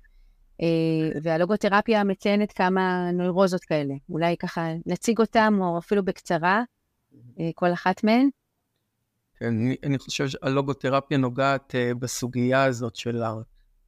והלוגותרפיה 1.22 2.04
מציינת 2.04 2.52
כמה 2.52 3.10
נוירוזות 3.12 3.64
כאלה. 3.64 3.94
אולי 4.10 4.36
ככה 4.36 4.68
נציג 4.86 5.18
אותם, 5.18 5.58
או 5.60 5.78
אפילו 5.78 6.04
בקצרה, 6.04 6.62
כל 7.54 7.72
אחת 7.72 8.04
מהן. 8.04 8.28
אני, 9.40 9.76
אני 9.82 9.98
חושב 9.98 10.28
שהלוגותרפיה 10.28 11.18
נוגעת 11.18 11.74
uh, 11.74 11.94
בסוגיה 11.94 12.64
הזאת 12.64 12.96
של 12.96 13.22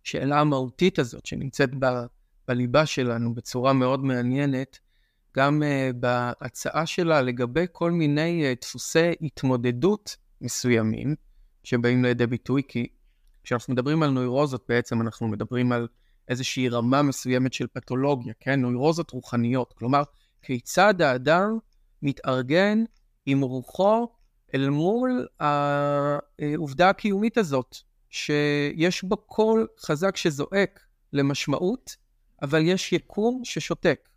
השאלה 0.04 0.40
המהותית 0.40 0.98
הזאת 0.98 1.26
שנמצאת 1.26 1.70
ב, 1.78 1.86
בליבה 2.48 2.86
שלנו 2.86 3.34
בצורה 3.34 3.72
מאוד 3.72 4.04
מעניינת, 4.04 4.78
גם 5.36 5.62
בהצעה 5.96 6.86
שלה 6.86 7.22
לגבי 7.22 7.66
כל 7.72 7.90
מיני 7.90 8.54
דפוסי 8.60 9.12
התמודדות 9.20 10.16
מסוימים 10.40 11.14
שבאים 11.64 12.04
לידי 12.04 12.26
ביטוי, 12.26 12.62
כי 12.68 12.86
כשאנחנו 13.44 13.72
מדברים 13.72 14.02
על 14.02 14.10
נוירוזות 14.10 14.64
בעצם 14.68 15.00
אנחנו 15.00 15.28
מדברים 15.28 15.72
על 15.72 15.88
איזושהי 16.28 16.68
רמה 16.68 17.02
מסוימת 17.02 17.52
של 17.52 17.66
פתולוגיה, 17.66 18.32
כן? 18.40 18.60
נוירוזות 18.60 19.10
רוחניות, 19.10 19.72
כלומר, 19.72 20.02
כיצד 20.42 21.02
האדם 21.02 21.58
מתארגן 22.02 22.84
עם 23.26 23.40
רוחו 23.40 24.08
אל 24.54 24.68
מול 24.70 25.26
העובדה 25.40 26.88
הקיומית 26.88 27.38
הזאת, 27.38 27.76
שיש 28.10 29.02
בו 29.02 29.16
קול 29.16 29.66
חזק 29.80 30.16
שזועק 30.16 30.80
למשמעות, 31.12 31.96
אבל 32.42 32.62
יש 32.64 32.92
יקום 32.92 33.40
ששותק. 33.44 34.08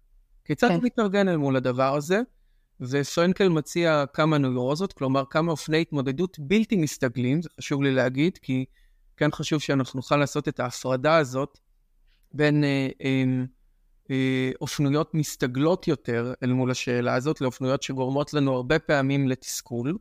כיצד 0.45 0.71
הוא 0.71 0.79
כן. 0.79 0.85
מתארגן 0.85 1.27
אל 1.27 1.37
מול 1.37 1.55
הדבר 1.55 1.95
הזה? 1.95 2.21
ופרנקל 2.81 3.49
מציע 3.49 4.03
כמה 4.13 4.37
נוירוזות, 4.37 4.93
כלומר 4.93 5.23
כמה 5.29 5.51
אופני 5.51 5.81
התמודדות 5.81 6.39
בלתי 6.39 6.75
מסתגלים, 6.75 7.41
זה 7.41 7.49
חשוב 7.57 7.83
לי 7.83 7.91
להגיד, 7.91 8.37
כי 8.37 8.65
כן 9.17 9.31
חשוב 9.31 9.59
שאנחנו 9.59 9.97
נוכל 9.97 10.17
לעשות 10.17 10.47
את 10.47 10.59
ההפרדה 10.59 11.17
הזאת 11.17 11.59
בין 12.33 12.63
אה, 12.63 12.89
אה, 13.01 13.23
אה, 14.11 14.51
אופנויות 14.61 15.13
מסתגלות 15.13 15.87
יותר 15.87 16.33
אל 16.43 16.53
מול 16.53 16.71
השאלה 16.71 17.15
הזאת, 17.15 17.41
לאופנויות 17.41 17.83
שגורמות 17.83 18.33
לנו 18.33 18.53
הרבה 18.53 18.79
פעמים 18.79 19.27
לתסכול, 19.27 19.97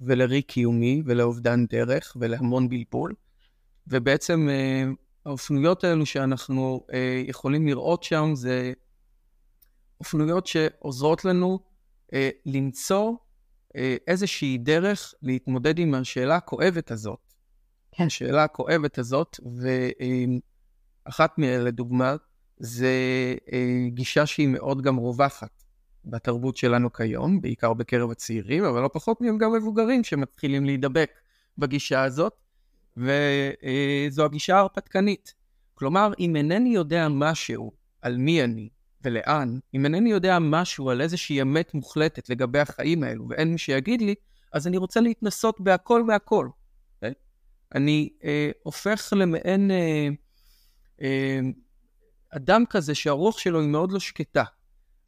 ולריק 0.00 0.48
קיומי 0.48 1.02
ולאובדן 1.06 1.66
דרך 1.66 2.16
ולהמון 2.20 2.68
בלבול. 2.68 3.14
ובעצם 3.86 4.48
אה, 4.50 4.84
האופנויות 5.26 5.84
האלו 5.84 6.06
שאנחנו 6.06 6.86
אה, 6.92 7.22
יכולים 7.26 7.66
לראות 7.66 8.02
שם 8.02 8.30
זה 8.34 8.72
אופנויות 10.00 10.46
שעוזרות 10.46 11.24
לנו 11.24 11.58
אה, 12.14 12.30
למצוא 12.46 13.12
איזושהי 14.06 14.58
דרך 14.58 15.14
להתמודד 15.22 15.78
עם 15.78 15.94
השאלה 15.94 16.36
הכואבת 16.36 16.90
הזאת. 16.90 17.18
כן. 17.92 18.04
השאלה 18.04 18.44
הכואבת 18.44 18.98
הזאת, 18.98 19.40
ואחת 21.08 21.38
מהן 21.38 21.60
לדוגמה, 21.60 22.16
זה 22.56 22.94
גישה 23.88 24.26
שהיא 24.26 24.48
מאוד 24.48 24.82
גם 24.82 24.96
רווחת. 24.96 25.50
בתרבות 26.04 26.56
שלנו 26.56 26.92
כיום, 26.92 27.40
בעיקר 27.40 27.72
בקרב 27.74 28.10
הצעירים, 28.10 28.64
אבל 28.64 28.82
לא 28.82 28.90
פחות 28.92 29.20
מהם 29.20 29.38
גם 29.38 29.52
מבוגרים 29.52 30.04
שמתחילים 30.04 30.64
להידבק 30.64 31.10
בגישה 31.58 32.02
הזאת, 32.02 32.32
וזו 32.96 34.24
הגישה 34.24 34.56
ההרפתקנית. 34.56 35.34
כלומר, 35.74 36.12
אם 36.18 36.36
אינני 36.36 36.68
יודע 36.68 37.08
משהו 37.08 37.72
על 38.02 38.16
מי 38.16 38.44
אני 38.44 38.68
ולאן, 39.04 39.58
אם 39.74 39.84
אינני 39.84 40.10
יודע 40.10 40.38
משהו 40.38 40.90
על 40.90 41.00
איזושהי 41.00 41.42
אמת 41.42 41.74
מוחלטת 41.74 42.30
לגבי 42.30 42.58
החיים 42.58 43.02
האלו, 43.02 43.28
ואין 43.28 43.52
מי 43.52 43.58
שיגיד 43.58 44.02
לי, 44.02 44.14
אז 44.52 44.66
אני 44.66 44.76
רוצה 44.76 45.00
להתנסות 45.00 45.60
בהכל 45.60 46.02
מהכל. 46.02 46.48
Okay? 46.48 47.00
כן? 47.00 47.12
אני 47.74 48.08
אה, 48.24 48.50
הופך 48.62 49.12
למעין 49.16 49.70
אה, 49.70 49.76
אה, 49.76 50.08
אדם 52.30 52.64
כזה 52.70 52.94
שהרוח 52.94 53.38
שלו 53.38 53.60
היא 53.60 53.68
מאוד 53.68 53.92
לא 53.92 54.00
שקטה. 54.00 54.44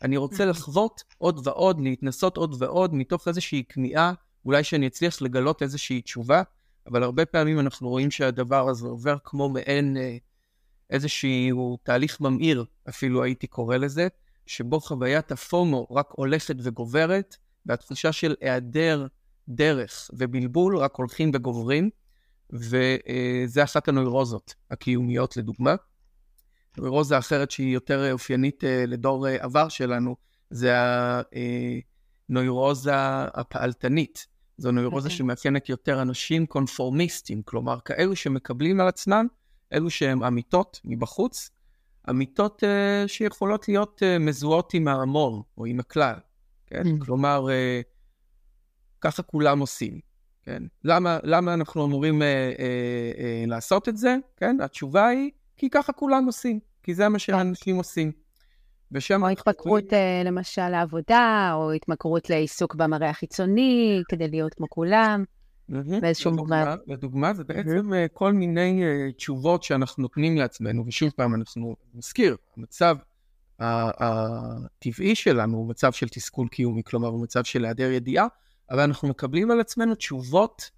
אני 0.02 0.16
רוצה 0.16 0.44
לחוות 0.50 1.02
עוד 1.18 1.46
ועוד, 1.46 1.80
להתנסות 1.80 2.36
עוד 2.36 2.62
ועוד, 2.62 2.94
מתוך 2.94 3.28
איזושהי 3.28 3.64
כניעה, 3.68 4.12
אולי 4.44 4.64
שאני 4.64 4.86
אצליח 4.86 5.22
לגלות 5.22 5.62
איזושהי 5.62 6.02
תשובה, 6.02 6.42
אבל 6.86 7.02
הרבה 7.02 7.26
פעמים 7.26 7.60
אנחנו 7.60 7.88
רואים 7.88 8.10
שהדבר 8.10 8.68
הזה 8.68 8.88
עובר 8.88 9.16
כמו 9.24 9.48
מעין 9.48 9.96
אה, 9.96 10.16
איזשהו 10.90 11.78
תהליך 11.82 12.20
ממאיר, 12.20 12.64
אפילו 12.88 13.22
הייתי 13.22 13.46
קורא 13.46 13.76
לזה, 13.76 14.08
שבו 14.46 14.80
חוויית 14.80 15.32
הפומו 15.32 15.86
רק 15.90 16.06
הולכת 16.10 16.56
וגוברת, 16.62 17.36
והתחושה 17.66 18.12
של 18.12 18.34
היעדר 18.40 19.06
דרך 19.48 20.10
ובלבול 20.12 20.76
רק 20.76 20.94
הולכים 20.94 21.30
וגוברים, 21.34 21.90
וזה 22.52 23.64
אחת 23.64 23.88
הנוירוזות 23.88 24.54
הקיומיות 24.70 25.36
לדוגמה. 25.36 25.74
רוזה 26.78 27.18
אחרת 27.18 27.50
שהיא 27.50 27.74
יותר 27.74 28.12
אופיינית 28.12 28.64
אה, 28.64 28.84
לדור 28.86 29.28
אה, 29.28 29.36
עבר 29.40 29.68
שלנו, 29.68 30.16
זה 30.50 30.74
הנוירוזה 32.28 32.92
הפעלתנית. 33.34 34.26
זו 34.60 34.72
נוירוזה 34.72 35.08
okay. 35.08 35.10
אוקיי. 35.10 35.18
שמאפיינת 35.18 35.68
יותר 35.68 36.02
אנשים 36.02 36.46
קונפורמיסטים, 36.46 37.42
כלומר 37.42 37.80
כאלו 37.80 38.16
שמקבלים 38.16 38.80
על 38.80 38.88
עצמם, 38.88 39.26
אלו 39.72 39.90
שהם 39.90 40.22
אמיתות 40.24 40.80
מבחוץ, 40.84 41.50
אמיתות 42.10 42.62
uh, 42.62 43.08
שיכולות 43.08 43.68
להיות 43.68 44.02
uh, 44.02 44.22
מזוהות 44.22 44.74
עם 44.74 44.88
ההמון 44.88 45.42
או 45.58 45.64
עם 45.64 45.80
הכלל, 45.80 46.14
כן? 46.66 46.82
Mm. 46.86 47.04
כלומר, 47.04 47.46
uh, 47.46 47.84
ככה 49.00 49.22
כולם 49.22 49.60
עושים, 49.60 50.00
כן? 50.44 50.62
למה, 50.84 51.18
למה 51.22 51.54
אנחנו 51.54 51.84
אמורים 51.84 52.22
uh, 52.22 52.24
uh, 52.24 52.58
uh, 53.16 53.50
לעשות 53.50 53.88
את 53.88 53.96
זה, 53.96 54.16
כן? 54.36 54.56
התשובה 54.60 55.06
היא, 55.06 55.30
כי 55.56 55.70
ככה 55.70 55.92
כולם 55.92 56.26
עושים, 56.26 56.58
כי 56.82 56.94
זה 56.94 57.08
מה 57.08 57.18
שאנשים 57.18 57.76
עושים. 57.76 58.12
ושם... 58.92 59.22
או 59.22 59.28
התמכרות 59.28 59.84
יכולים... 59.84 60.02
אה, 60.02 60.22
למשל 60.24 60.68
לעבודה, 60.68 61.50
או 61.54 61.72
התמכרות 61.72 62.30
לעיסוק 62.30 62.74
במראה 62.74 63.10
החיצוני, 63.10 64.02
כדי 64.08 64.28
להיות 64.28 64.54
כמו 64.54 64.66
כולם. 64.68 65.24
באיזשהו 66.00 66.32
מובן. 66.32 66.74
לדוגמה, 66.86 67.34
זה 67.34 67.44
בעצם 67.44 67.94
אה, 67.94 68.06
כל 68.12 68.32
מיני 68.32 68.84
אה, 68.84 69.12
תשובות 69.12 69.62
שאנחנו 69.62 70.02
נותנים 70.02 70.36
לעצמנו, 70.36 70.86
ושוב 70.86 71.10
פעם, 71.10 71.34
אנחנו 71.34 71.76
נזכיר, 71.94 72.36
המצב 72.56 72.96
הטבעי 73.58 75.14
שלנו 75.14 75.56
הוא 75.56 75.68
מצב 75.68 75.92
של 75.92 76.08
תסכול 76.08 76.48
קיומי, 76.48 76.82
כלומר, 76.84 77.08
הוא 77.08 77.22
מצב 77.22 77.44
של 77.44 77.64
היעדר 77.64 77.90
ידיעה, 77.90 78.26
אבל 78.70 78.80
אנחנו 78.80 79.08
מקבלים 79.08 79.50
על 79.50 79.60
עצמנו 79.60 79.94
תשובות 79.94 80.70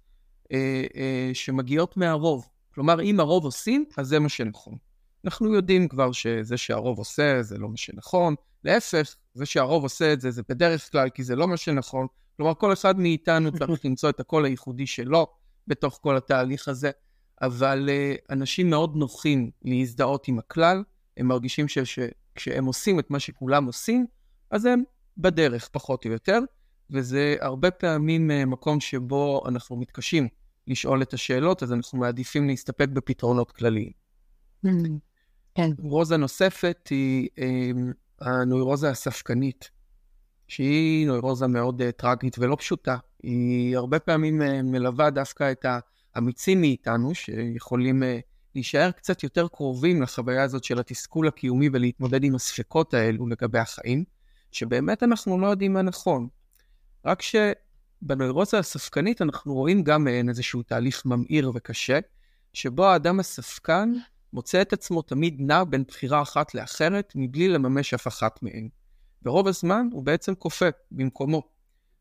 אה, 0.51 0.83
אה, 0.95 1.29
שמגיעות 1.33 1.97
מהרוב. 1.97 2.47
כלומר, 2.73 3.01
אם 3.01 3.19
הרוב 3.19 3.45
עושים, 3.45 3.85
אז 3.97 4.07
זה 4.07 4.19
מה 4.19 4.29
שנכון. 4.29 4.77
אנחנו 5.25 5.53
יודעים 5.53 5.87
כבר 5.87 6.11
שזה 6.11 6.57
שהרוב 6.57 6.97
עושה, 6.97 7.43
זה 7.43 7.57
לא 7.57 7.69
מה 7.69 7.77
שנכון. 7.77 8.35
להפך, 8.63 9.15
זה 9.33 9.45
שהרוב 9.45 9.83
עושה 9.83 10.13
את 10.13 10.21
זה, 10.21 10.31
זה 10.31 10.41
בדרך 10.49 10.91
כלל 10.91 11.09
כי 11.09 11.23
זה 11.23 11.35
לא 11.35 11.47
מה 11.47 11.57
שנכון. 11.57 12.07
כלומר, 12.37 12.53
כל 12.53 12.73
אחד 12.73 12.99
מאיתנו 12.99 13.51
צריך 13.59 13.85
למצוא 13.85 14.09
את 14.09 14.19
הקול 14.19 14.45
הייחודי 14.45 14.87
שלו 14.87 15.27
בתוך 15.67 15.99
כל 16.01 16.17
התהליך 16.17 16.67
הזה, 16.67 16.91
אבל 17.41 17.89
uh, 17.89 18.33
אנשים 18.33 18.69
מאוד 18.69 18.95
נוחים 18.95 19.51
להזדהות 19.63 20.27
עם 20.27 20.39
הכלל, 20.39 20.83
הם 21.17 21.27
מרגישים 21.27 21.65
שכשהם 21.67 22.65
עושים 22.65 22.99
את 22.99 23.11
מה 23.11 23.19
שכולם 23.19 23.65
עושים, 23.65 24.05
אז 24.51 24.65
הם 24.65 24.83
בדרך, 25.17 25.69
פחות 25.71 26.05
או 26.05 26.11
יותר, 26.11 26.39
וזה 26.91 27.35
הרבה 27.41 27.71
פעמים 27.71 28.31
uh, 28.31 28.45
מקום 28.45 28.79
שבו 28.79 29.43
אנחנו 29.47 29.75
מתקשים 29.75 30.27
לשאול 30.67 31.01
את 31.01 31.13
השאלות, 31.13 31.63
אז 31.63 31.73
אנחנו 31.73 31.99
מעדיפים 31.99 32.47
להסתפק 32.47 32.89
בפתרונות 32.89 33.51
כלליים. 33.51 33.91
Mm, 34.65 34.69
כן. 35.55 35.69
נוירוזה 35.79 36.17
נוספת 36.17 36.87
היא 36.89 37.29
אה, 37.39 37.71
הנוירוזה 38.21 38.89
הספקנית, 38.89 39.69
שהיא 40.47 41.07
נוירוזה 41.07 41.47
מאוד 41.47 41.81
uh, 41.81 41.91
טרגית 41.91 42.39
ולא 42.39 42.55
פשוטה. 42.59 42.97
היא 43.23 43.77
הרבה 43.77 43.99
פעמים 43.99 44.37
מלווה 44.63 45.09
דווקא 45.09 45.51
את 45.51 45.65
האמיצים 46.15 46.61
מאיתנו, 46.61 47.15
שיכולים 47.15 48.03
להישאר 48.55 48.91
קצת 48.91 49.23
יותר 49.23 49.47
קרובים 49.47 50.01
לחוויה 50.01 50.43
הזאת 50.43 50.63
של 50.63 50.79
התסכול 50.79 51.27
הקיומי 51.27 51.69
ולהתמודד 51.73 52.23
עם 52.23 52.35
הספקות 52.35 52.93
האלו 52.93 53.27
לגבי 53.27 53.59
החיים, 53.59 54.03
שבאמת 54.51 55.03
אנחנו 55.03 55.39
לא 55.39 55.47
יודעים 55.47 55.73
מה 55.73 55.81
נכון. 55.81 56.27
רק 57.05 57.21
שבנוירוזה 57.21 58.59
הספקנית 58.59 59.21
אנחנו 59.21 59.53
רואים 59.53 59.83
גם 59.83 60.03
מעין 60.03 60.29
איזשהו 60.29 60.63
תהליך 60.63 61.05
ממאיר 61.05 61.51
וקשה, 61.55 61.99
שבו 62.53 62.85
האדם 62.85 63.19
הספקן 63.19 63.93
מוצא 64.33 64.61
את 64.61 64.73
עצמו 64.73 65.01
תמיד 65.01 65.35
נע 65.39 65.63
בין 65.63 65.83
בחירה 65.87 66.21
אחת 66.21 66.55
לאחרת, 66.55 67.13
מבלי 67.15 67.47
לממש 67.47 67.93
אף 67.93 68.07
אחת 68.07 68.43
מהן. 68.43 68.69
ברוב 69.21 69.47
הזמן 69.47 69.87
הוא 69.91 70.03
בעצם 70.03 70.35
כופה 70.35 70.65
במקומו, 70.91 71.41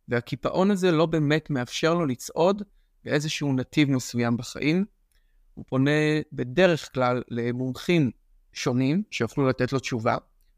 והקיפאון 0.09 0.71
הזה 0.71 0.93
לא 0.93 1.07
באמת 1.07 1.51
מאפשר 1.51 1.95
לו 1.95 2.07
לצעוד 2.07 2.63
באיזשהו 3.05 3.53
נתיב 3.53 3.91
מסוים 3.91 4.37
בחיים. 4.37 4.85
הוא 5.55 5.65
פונה 5.69 5.91
בדרך 6.33 6.95
כלל 6.95 7.23
למומחים 7.29 8.11
שונים 8.53 9.03
שיוכלו 9.11 9.49
לתת 9.49 9.73
לו 9.73 9.79
תשובה 9.79 10.17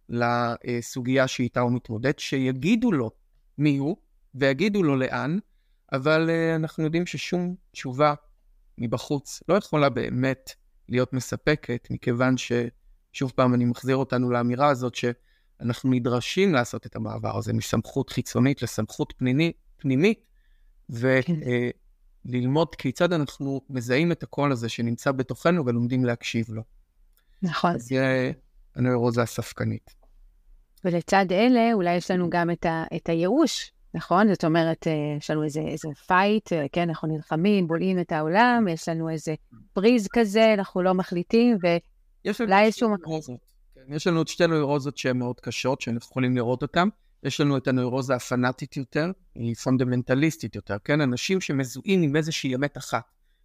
לסוגיה 0.08 1.28
שאיתה 1.28 1.60
הוא 1.60 1.72
מתמודד, 1.72 2.18
שיגידו 2.18 2.92
לו 2.92 3.10
מי 3.58 3.76
הוא 3.76 3.96
ויגידו 4.34 4.82
לו 4.82 4.96
לאן, 4.96 5.38
אבל 5.92 6.30
אה, 6.30 6.54
אנחנו 6.54 6.84
יודעים 6.84 7.06
ששום 7.06 7.54
תשובה 7.72 8.14
מבחוץ 8.78 9.42
לא 9.48 9.54
יכולה 9.54 9.88
באמת 9.88 10.50
להיות 10.88 11.12
מספקת, 11.12 11.88
מכיוון 11.90 12.34
ששוב 12.36 13.32
פעם 13.34 13.54
אני 13.54 13.64
מחזיר 13.64 13.96
אותנו 13.96 14.30
לאמירה 14.30 14.68
הזאת 14.68 14.94
שאנחנו 14.94 15.90
נדרשים 15.90 16.52
לעשות 16.52 16.86
את 16.86 16.96
המעבר 16.96 17.38
הזה 17.38 17.52
מסמכות 17.52 18.10
חיצונית 18.10 18.62
לסמכות 18.62 19.14
פנימית, 19.16 19.56
פנימית 19.76 20.26
וללמוד 20.90 22.74
כן. 22.74 22.82
כיצד 22.82 23.12
אנחנו 23.12 23.60
מזהים 23.70 24.12
את 24.12 24.22
הקול 24.22 24.52
הזה 24.52 24.68
שנמצא 24.68 25.12
בתוכנו 25.12 25.66
ולומדים 25.66 26.04
להקשיב 26.04 26.46
לו. 26.48 26.62
נכון. 27.42 27.78
זה 27.78 28.32
הנוירוזה 28.76 29.22
הספקנית. 29.22 29.94
ולצד 30.84 31.26
אלה, 31.30 31.72
אולי 31.72 31.94
יש 31.94 32.10
לנו 32.10 32.30
גם 32.30 32.50
את, 32.50 32.66
ה, 32.66 32.84
את 32.96 33.08
הייאוש, 33.08 33.72
נכון? 33.94 34.28
זאת 34.28 34.44
אומרת, 34.44 34.86
אה, 34.86 35.16
יש 35.18 35.30
לנו 35.30 35.44
איזה, 35.44 35.60
איזה 35.60 35.88
fight, 36.06 36.52
אה, 36.52 36.66
כן, 36.72 36.88
אנחנו 36.88 37.08
נלחמים, 37.08 37.66
בולעים 37.68 38.00
את 38.00 38.12
העולם, 38.12 38.66
יש 38.70 38.88
לנו 38.88 39.10
איזה 39.10 39.34
freeze 39.72 40.08
כזה, 40.12 40.54
אנחנו 40.54 40.82
לא 40.82 40.94
מחליטים, 40.94 41.56
ואולי 41.60 42.64
איזשהו 42.64 42.90
מקום. 42.90 43.20
כן, 43.74 43.94
יש 43.94 44.06
לנו 44.06 44.18
עוד 44.18 44.28
שתי 44.28 44.46
נוירוזות 44.46 44.98
שהן 44.98 45.18
מאוד 45.18 45.40
קשות, 45.40 45.80
שאנחנו 45.80 46.10
יכולים 46.10 46.36
לראות 46.36 46.62
אותן. 46.62 46.88
יש 47.22 47.40
לנו 47.40 47.56
את 47.56 47.68
הנוירוזה 47.68 48.14
הפנאטית 48.14 48.76
יותר, 48.76 49.10
היא 49.34 49.54
פונדמנטליסטית 49.54 50.54
יותר, 50.54 50.76
כן? 50.84 51.00
אנשים 51.00 51.40
שמזוהים 51.40 52.02
עם 52.02 52.16
איזושהי 52.16 52.54
אמת 52.54 52.76
אחת. 52.76 53.02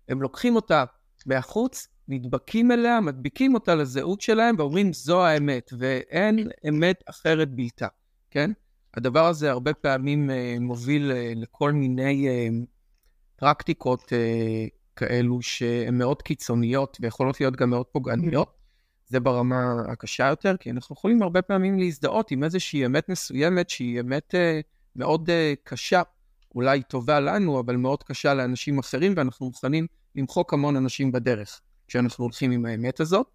הם 0.09 0.21
לוקחים 0.21 0.55
אותה 0.55 0.83
מהחוץ, 1.25 1.87
נדבקים 2.07 2.71
אליה, 2.71 2.99
מדביקים 2.99 3.53
אותה 3.53 3.75
לזהות 3.75 4.21
שלהם 4.21 4.55
ואומרים 4.57 4.93
זו 4.93 5.25
האמת, 5.25 5.71
ואין 5.77 6.49
אמת 6.69 7.03
אחרת 7.05 7.49
בלתה, 7.49 7.87
כן? 8.31 8.51
הדבר 8.93 9.25
הזה 9.25 9.51
הרבה 9.51 9.73
פעמים 9.73 10.29
uh, 10.29 10.59
מוביל 10.59 11.11
uh, 11.11 11.39
לכל 11.39 11.71
מיני 11.71 12.27
uh, 12.27 12.65
פרקטיקות 13.35 14.13
כאלו 14.95 15.41
שהן 15.41 15.97
מאוד 15.97 16.21
קיצוניות 16.21 16.97
ויכולות 17.01 17.41
להיות 17.41 17.55
גם 17.55 17.69
מאוד 17.69 17.85
פוגעניות. 17.85 18.59
זה 19.07 19.19
ברמה 19.19 19.73
הקשה 19.87 20.27
יותר, 20.27 20.57
כי 20.57 20.71
אנחנו 20.71 20.93
יכולים 20.93 21.21
הרבה 21.21 21.41
פעמים 21.41 21.79
להזדהות 21.79 22.31
עם 22.31 22.43
איזושהי 22.43 22.85
אמת 22.85 23.09
מסוימת 23.09 23.69
שהיא 23.69 23.99
אמת 23.99 24.35
מאוד 24.95 25.29
קשה, 25.63 26.01
אולי 26.55 26.83
טובה 26.83 27.19
לנו, 27.19 27.59
אבל 27.59 27.75
מאוד 27.75 28.03
קשה 28.03 28.33
לאנשים 28.33 28.79
אחרים, 28.79 29.13
ואנחנו 29.17 29.45
מוכנים 29.45 29.87
למחוק 30.15 30.53
המון 30.53 30.75
אנשים 30.75 31.11
בדרך 31.11 31.61
כשאנחנו 31.87 32.23
הולכים 32.23 32.51
עם 32.51 32.65
האמת 32.65 32.99
הזאת. 32.99 33.27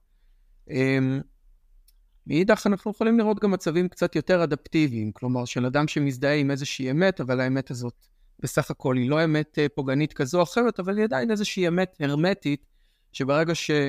מאידך 2.26 2.66
אנחנו 2.66 2.90
יכולים 2.90 3.18
לראות 3.18 3.40
גם 3.40 3.50
מצבים 3.50 3.88
קצת 3.88 4.16
יותר 4.16 4.44
אדפטיביים, 4.44 5.12
כלומר 5.12 5.44
של 5.44 5.66
אדם 5.66 5.88
שמזדהה 5.88 6.34
עם 6.34 6.50
איזושהי 6.50 6.90
אמת, 6.90 7.20
אבל 7.20 7.40
האמת 7.40 7.70
הזאת 7.70 8.06
בסך 8.40 8.70
הכל 8.70 8.96
היא 8.96 9.10
לא 9.10 9.24
אמת 9.24 9.58
אה, 9.58 9.66
פוגענית 9.74 10.12
כזו 10.12 10.38
או 10.38 10.42
אחרת, 10.42 10.80
אבל 10.80 10.96
היא 10.96 11.04
עדיין 11.04 11.30
איזושהי 11.30 11.68
אמת 11.68 11.96
הרמטית, 12.00 12.66
שברגע 13.12 13.54
שאדם 13.54 13.88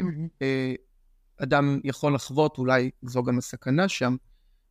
אה, 1.74 1.78
יכול 1.84 2.16
לחוות, 2.16 2.58
אולי 2.58 2.90
זו 3.02 3.24
גם 3.24 3.38
הסכנה 3.38 3.88
שם, 3.88 4.16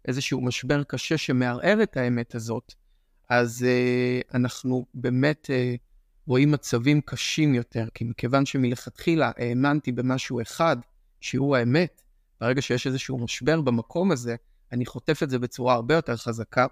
איזשהו 0.09 0.40
משבר 0.40 0.83
קשה 0.83 1.18
שמערער 1.18 1.83
את 1.83 1.96
האמת 1.96 2.35
הזאת, 2.35 2.74
אז 3.31 3.66
uh, 3.66 4.37
אנחנו 4.37 4.87
באמת 4.94 5.50
uh, 5.50 5.79
רואים 6.27 6.50
מצבים 6.50 7.00
קשים 7.00 7.55
יותר, 7.55 7.88
כי 7.94 8.05
מכיוון 8.05 8.46
שמלכתחילה 8.46 9.31
האמנתי 9.37 9.92
במשהו 9.92 10.40
אחד, 10.40 10.77
שהוא 11.20 11.57
האמת, 11.57 12.03
ברגע 12.40 12.62
שיש 12.62 12.87
איזשהו 12.87 13.18
משבר 13.18 13.61
במקום 13.61 14.12
הזה, 14.12 14.37
אני 14.73 14.87
חוטף 14.87 15.23
את 15.23 15.31
זה 15.31 15.38
בצורה 15.38 15.75
הרבה 15.75 15.94
יותר 15.94 16.16
חזקה, 16.16 16.66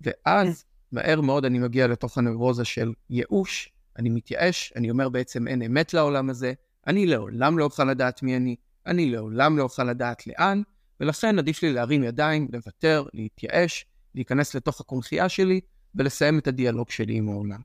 ואז 0.00 0.64
מהר 0.92 1.20
מאוד 1.20 1.44
אני 1.44 1.58
מגיע 1.58 1.86
לתוך 1.86 2.18
הנוירוזה 2.18 2.64
של 2.64 2.92
ייאוש, 3.10 3.72
אני 3.98 4.10
מתייאש, 4.10 4.72
אני 4.76 4.90
אומר 4.90 5.08
בעצם 5.08 5.48
אין 5.48 5.62
אמת 5.62 5.94
לעולם 5.94 6.30
הזה, 6.30 6.52
אני 6.86 7.06
לעולם 7.06 7.58
לא 7.58 7.64
אוכל 7.64 7.84
לדעת 7.84 8.22
מי 8.22 8.36
אני, 8.36 8.56
אני 8.86 9.10
לעולם 9.10 9.58
לא 9.58 9.62
אוכל 9.62 9.84
לדעת 9.84 10.26
לאן, 10.26 10.62
ולכן 11.00 11.38
עדיף 11.38 11.62
לי 11.62 11.72
להרים 11.72 12.04
ידיים, 12.04 12.48
לוותר, 12.52 13.04
להתייאש, 13.14 13.86
להיכנס 14.14 14.54
לתוך 14.54 14.80
הקונכייה 14.80 15.28
שלי 15.28 15.60
ולסיים 15.94 16.38
את 16.38 16.46
הדיאלוג 16.46 16.90
שלי 16.90 17.16
עם 17.16 17.28
העולם. 17.28 17.60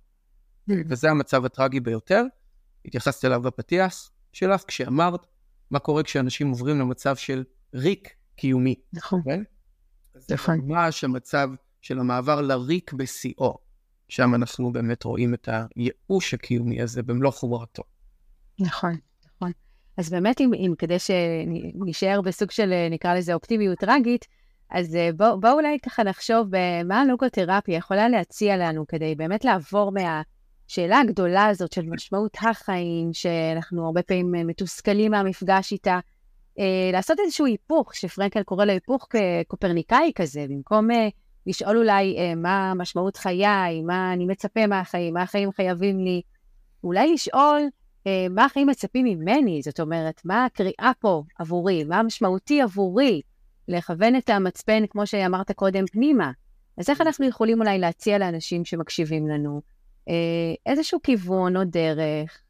וזה 0.67 1.09
המצב 1.11 1.45
הטרגי 1.45 1.79
ביותר. 1.79 2.23
התייחסת 2.85 3.25
אליו 3.25 3.41
בפתיח 3.41 4.09
שלך 4.33 4.63
כשאמרת 4.67 5.25
מה 5.73 5.79
קורה 5.79 6.03
כשאנשים 6.03 6.49
עוברים 6.49 6.79
למצב 6.79 7.15
של 7.15 7.43
ריק 7.73 8.09
קיומי. 8.35 8.75
נכון. 8.93 9.21
כן? 9.25 9.43
נכון. 10.31 10.57
זה 10.57 10.63
ממש 10.63 11.03
המצב 11.03 11.49
של 11.81 11.99
המעבר 11.99 12.41
לריק 12.41 12.93
בשיאו. 12.93 13.57
שם 14.09 14.35
אנחנו 14.35 14.71
באמת 14.71 15.03
רואים 15.03 15.33
את 15.33 15.49
הייאוש 15.75 16.33
הקיומי 16.33 16.81
הזה 16.81 17.03
במלוא 17.03 17.31
חומרתו. 17.31 17.83
נכון, 18.59 18.97
נכון. 19.25 19.51
אז 19.97 20.09
באמת, 20.09 20.41
אם, 20.41 20.51
אם 20.53 20.73
כדי 20.77 20.97
שנשאר 20.99 22.21
בסוג 22.21 22.51
של, 22.51 22.73
נקרא 22.91 23.15
לזה, 23.15 23.33
אופטימיות 23.33 23.79
טרגית, 23.79 24.25
אז 24.69 24.95
אה, 24.95 25.09
בואו 25.17 25.39
בוא 25.39 25.51
אולי 25.51 25.77
ככה 25.85 26.03
נחשוב 26.03 26.47
במה 26.49 27.01
הלוגותרפיה 27.01 27.77
יכולה 27.77 28.09
להציע 28.09 28.57
לנו 28.57 28.87
כדי 28.87 29.15
באמת 29.15 29.45
לעבור 29.45 29.91
מה... 29.91 30.21
השאלה 30.73 30.99
הגדולה 30.99 31.45
הזאת 31.45 31.71
של 31.73 31.85
משמעות 31.85 32.37
החיים, 32.41 33.13
שאנחנו 33.13 33.85
הרבה 33.85 34.03
פעמים 34.03 34.35
אה, 34.35 34.43
מתוסכלים 34.43 35.11
מהמפגש 35.11 35.71
איתה, 35.71 35.99
אה, 36.59 36.89
לעשות 36.93 37.19
איזשהו 37.19 37.45
היפוך, 37.45 37.95
שפרנקל 37.95 38.43
קורא 38.43 38.65
לו 38.65 38.71
היפוך 38.71 39.07
קופרניקאי 39.47 40.11
כזה, 40.15 40.45
במקום 40.49 40.91
אה, 40.91 41.07
לשאול 41.47 41.77
אולי 41.77 42.35
מה 42.35 42.73
משמעות 42.75 43.17
חיי, 43.17 43.81
מה 43.81 44.13
אני 44.13 44.25
מצפה 44.25 44.67
מהחיים, 44.67 45.13
מה 45.13 45.21
החיים 45.21 45.51
חייבים 45.51 45.99
לי, 45.99 46.21
אולי 46.83 47.13
לשאול 47.13 47.61
מה 48.29 48.45
החיים 48.45 48.67
מצפים 48.67 49.05
ממני, 49.05 49.61
זאת 49.63 49.79
אומרת, 49.79 50.21
מה 50.25 50.45
הקריאה 50.45 50.91
פה 50.99 51.23
עבורי, 51.39 51.83
מה 51.83 51.99
המשמעותי 51.99 52.61
עבורי, 52.61 53.21
לכוון 53.67 54.15
את 54.15 54.29
המצפן, 54.29 54.87
כמו 54.89 55.07
שאמרת 55.07 55.51
קודם, 55.51 55.85
פנימה. 55.91 56.31
אז 56.77 56.89
איך 56.89 57.01
אנחנו 57.01 57.25
יכולים 57.25 57.59
אולי 57.59 57.79
להציע 57.79 58.17
לאנשים 58.17 58.65
שמקשיבים 58.65 59.27
לנו, 59.27 59.61
איזשהו 60.65 60.99
כיוון 61.03 61.57
או 61.57 61.63
דרך, 61.63 62.43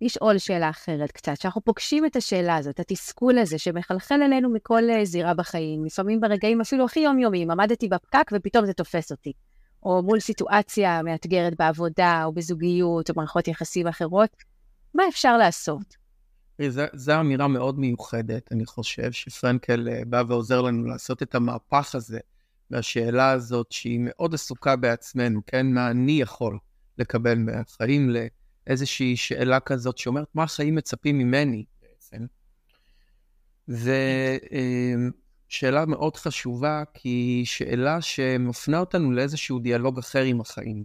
לשאול 0.00 0.38
שאלה 0.38 0.70
אחרת 0.70 1.12
קצת, 1.12 1.40
שאנחנו 1.40 1.60
פוגשים 1.60 2.06
את 2.06 2.16
השאלה 2.16 2.56
הזאת, 2.56 2.80
התסכול 2.80 3.38
הזה 3.38 3.58
שמחלחל 3.58 4.22
אלינו 4.22 4.50
מכל 4.50 4.90
אה, 4.90 5.04
זירה 5.04 5.34
בחיים, 5.34 5.84
לפעמים 5.84 6.20
ברגעים 6.20 6.60
אפילו 6.60 6.84
הכי 6.84 7.00
יומיומיים, 7.00 7.50
עמדתי 7.50 7.88
בפקק 7.88 8.30
ופתאום 8.32 8.66
זה 8.66 8.72
תופס 8.72 9.10
אותי. 9.12 9.32
או 9.82 10.02
מול 10.02 10.20
סיטואציה 10.20 11.02
מאתגרת 11.02 11.52
בעבודה, 11.58 12.24
או 12.24 12.32
בזוגיות, 12.32 13.10
או 13.10 13.14
מערכות 13.16 13.48
יחסים 13.48 13.86
אחרות, 13.86 14.30
מה 14.94 15.02
אפשר 15.08 15.36
לעשות? 15.36 15.96
זו 16.94 17.20
אמירה 17.20 17.48
מאוד 17.48 17.78
מיוחדת, 17.78 18.52
אני 18.52 18.66
חושב 18.66 19.12
שפרנקל 19.12 19.88
אה, 19.88 20.02
בא 20.06 20.22
ועוזר 20.28 20.60
לנו 20.60 20.86
לעשות 20.86 21.22
את 21.22 21.34
המהפך 21.34 21.94
הזה 21.94 22.18
והשאלה 22.70 23.30
הזאת 23.30 23.72
שהיא 23.72 24.00
מאוד 24.02 24.34
עסוקה 24.34 24.76
בעצמנו, 24.76 25.40
כן? 25.46 25.66
מה 25.66 25.90
אני 25.90 26.20
יכול 26.20 26.58
לקבל 26.98 27.38
מהחיים 27.38 28.10
לאיזושהי 28.66 29.16
שאלה 29.16 29.60
כזאת 29.60 29.98
שאומרת, 29.98 30.28
מה 30.34 30.42
החיים 30.42 30.74
מצפים 30.74 31.18
ממני 31.18 31.64
בעצם? 31.82 32.26
זו 33.66 33.90
אמ, 34.52 35.90
מאוד 35.90 36.16
חשובה, 36.16 36.82
כי 36.94 37.08
היא 37.08 37.46
שאלה 37.46 38.00
שמפנה 38.00 38.78
אותנו 38.78 39.12
לאיזשהו 39.12 39.58
דיאלוג 39.58 39.98
אחר 39.98 40.22
עם 40.22 40.40
החיים. 40.40 40.84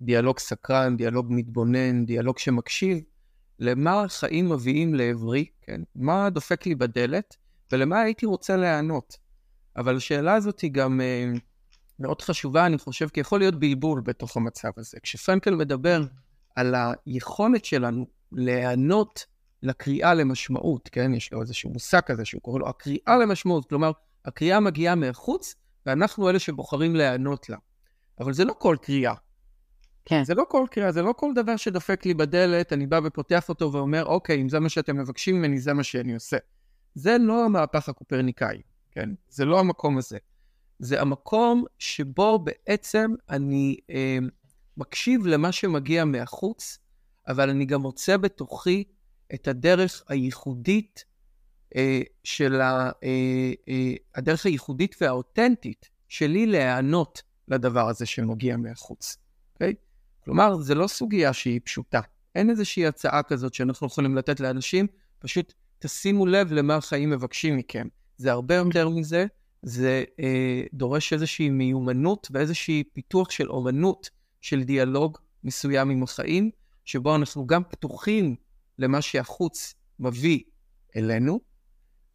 דיאלוג 0.00 0.38
סקרן, 0.38 0.96
דיאלוג 0.96 1.26
מתבונן, 1.30 2.04
דיאלוג 2.04 2.38
שמקשיב, 2.38 2.98
למה 3.58 4.02
החיים 4.02 4.48
מביאים 4.48 4.94
לעברי, 4.94 5.46
כן? 5.62 5.80
מה 5.94 6.30
דופק 6.30 6.66
לי 6.66 6.74
בדלת, 6.74 7.36
ולמה 7.72 8.00
הייתי 8.00 8.26
רוצה 8.26 8.56
להיענות. 8.56 9.23
אבל 9.76 9.96
השאלה 9.96 10.34
הזאת 10.34 10.60
היא 10.60 10.72
גם 10.72 11.00
אה, 11.00 11.32
מאוד 11.98 12.22
חשובה, 12.22 12.66
אני 12.66 12.78
חושב, 12.78 13.08
כי 13.08 13.20
יכול 13.20 13.38
להיות 13.38 13.54
בלבול 13.54 14.00
בתוך 14.00 14.36
המצב 14.36 14.70
הזה. 14.76 14.98
כשפרנקל 15.02 15.54
מדבר 15.54 16.02
על 16.56 16.74
היכולת 17.06 17.64
שלנו 17.64 18.06
להיענות 18.32 19.26
לקריאה 19.62 20.14
למשמעות, 20.14 20.88
כן? 20.92 21.14
יש 21.14 21.32
לו 21.32 21.40
איזשהו 21.42 21.70
מושג 21.70 22.00
כזה 22.00 22.24
שהוא 22.24 22.42
קורא 22.42 22.58
לו 22.58 22.68
הקריאה 22.68 23.16
למשמעות, 23.22 23.68
כלומר, 23.68 23.92
הקריאה 24.24 24.60
מגיעה 24.60 24.94
מחוץ, 24.94 25.54
ואנחנו 25.86 26.30
אלה 26.30 26.38
שבוחרים 26.38 26.96
להיענות 26.96 27.48
לה. 27.48 27.56
אבל 28.20 28.32
זה 28.32 28.44
לא 28.44 28.54
כל 28.58 28.76
קריאה. 28.82 29.14
כן. 30.04 30.24
זה 30.24 30.34
לא 30.34 30.44
כל 30.48 30.66
קריאה, 30.70 30.92
זה 30.92 31.02
לא 31.02 31.14
כל 31.16 31.32
דבר 31.34 31.56
שדופק 31.56 32.06
לי 32.06 32.14
בדלת, 32.14 32.72
אני 32.72 32.86
בא 32.86 33.00
ופותח 33.04 33.48
אותו 33.48 33.72
ואומר, 33.72 34.04
אוקיי, 34.04 34.42
אם 34.42 34.48
זה 34.48 34.60
מה 34.60 34.68
שאתם 34.68 34.96
מבקשים 34.96 35.34
ממני, 35.36 35.58
זה 35.58 35.72
מה 35.72 35.82
שאני 35.82 36.14
עושה. 36.14 36.36
זה 36.94 37.16
לא 37.20 37.44
המהפך 37.44 37.88
הקופרניקאי, 37.88 38.62
כן? 38.94 39.10
זה 39.28 39.44
לא 39.44 39.60
המקום 39.60 39.98
הזה. 39.98 40.18
זה 40.78 41.00
המקום 41.00 41.64
שבו 41.78 42.38
בעצם 42.38 43.14
אני 43.30 43.76
אה, 43.90 44.18
מקשיב 44.76 45.26
למה 45.26 45.52
שמגיע 45.52 46.04
מהחוץ, 46.04 46.78
אבל 47.28 47.50
אני 47.50 47.64
גם 47.64 47.80
מוצא 47.80 48.16
בתוכי 48.16 48.84
את 49.34 49.48
הדרך 49.48 50.02
הייחודית 50.08 51.04
אה, 51.76 52.00
של 52.24 52.60
ה, 52.60 52.90
אה, 53.04 53.52
אה, 53.68 53.92
הדרך 54.14 54.46
הייחודית 54.46 54.96
והאותנטית 55.00 55.88
שלי 56.08 56.46
להיענות 56.46 57.22
לדבר 57.48 57.88
הזה 57.88 58.06
שמגיע 58.06 58.56
מהחוץ, 58.56 59.16
אוקיי? 59.54 59.70
Okay? 59.70 60.24
כלומר, 60.24 60.56
זו 60.56 60.74
לא 60.74 60.86
סוגיה 60.86 61.32
שהיא 61.32 61.60
פשוטה. 61.64 62.00
אין 62.34 62.50
איזושהי 62.50 62.86
הצעה 62.86 63.22
כזאת 63.22 63.54
שאנחנו 63.54 63.86
יכולים 63.86 64.16
לתת 64.16 64.40
לאנשים, 64.40 64.86
פשוט 65.18 65.52
תשימו 65.78 66.26
לב 66.26 66.52
למה 66.52 66.74
החיים 66.76 67.10
מבקשים 67.10 67.56
מכם. 67.56 67.88
זה 68.16 68.32
הרבה 68.32 68.54
יותר 68.54 68.88
מזה, 68.88 69.26
זה 69.62 70.04
אה, 70.20 70.62
דורש 70.72 71.12
איזושהי 71.12 71.50
מיומנות 71.50 72.28
ואיזושהי 72.30 72.84
פיתוח 72.92 73.30
של 73.30 73.50
אומנות 73.50 74.10
של 74.40 74.62
דיאלוג 74.62 75.18
מסוים 75.44 75.90
עם 75.90 76.02
החיים, 76.02 76.50
שבו 76.84 77.16
אנחנו 77.16 77.46
גם 77.46 77.62
פתוחים 77.70 78.36
למה 78.78 79.02
שהחוץ 79.02 79.74
מביא 79.98 80.40
אלינו, 80.96 81.40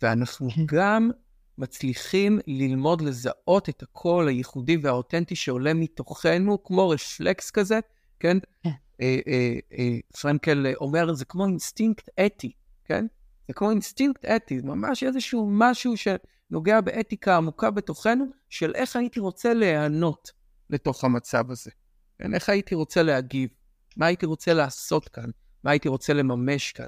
ואנחנו 0.02 0.50
כן. 0.50 0.62
גם 0.66 1.12
מצליחים 1.58 2.40
ללמוד 2.48 3.02
לזהות 3.02 3.70
את 3.70 3.84
הקול 3.84 4.28
הייחודי 4.28 4.78
והאותנטי 4.78 5.36
שעולה 5.36 5.74
מתוכנו, 5.74 6.64
כמו 6.64 6.90
רפלקס 6.90 7.52
כזה, 7.52 7.80
כן? 8.20 8.38
כן. 8.64 8.70
אה, 9.02 9.20
אה, 9.28 9.58
אה, 9.78 9.98
פרנקל 10.22 10.74
אומר, 10.82 11.14
זה 11.14 11.26
כמו 11.26 11.46
אינסטינקט 11.46 12.10
אתי, 12.26 12.52
כן? 12.86 13.06
זה 13.50 13.54
כמו 13.54 13.70
אינסטינקט 13.72 14.26
אתי, 14.26 14.60
ממש 14.64 15.04
איזשהו 15.04 15.50
משהו 15.52 15.94
שנוגע 15.98 16.82
באתיקה 16.82 17.38
עמוקה 17.38 17.72
בתוכנו, 17.72 18.26
של 18.50 18.76
איך 18.76 18.96
הייתי 18.96 19.20
רוצה 19.20 19.54
להיענות 19.54 20.32
לתוך 20.70 21.04
המצב 21.04 21.52
הזה. 21.52 21.72
כן? 22.20 22.34
איך 22.34 22.50
הייתי 22.50 22.76
רוצה 22.76 23.04
להגיב, 23.04 23.50
מה 23.98 24.06
הייתי 24.06 24.26
רוצה 24.26 24.54
לעשות 24.54 25.10
כאן, 25.10 25.30
מה 25.64 25.72
הייתי 25.72 25.90
רוצה 25.90 26.14
לממש 26.14 26.72
כאן, 26.72 26.88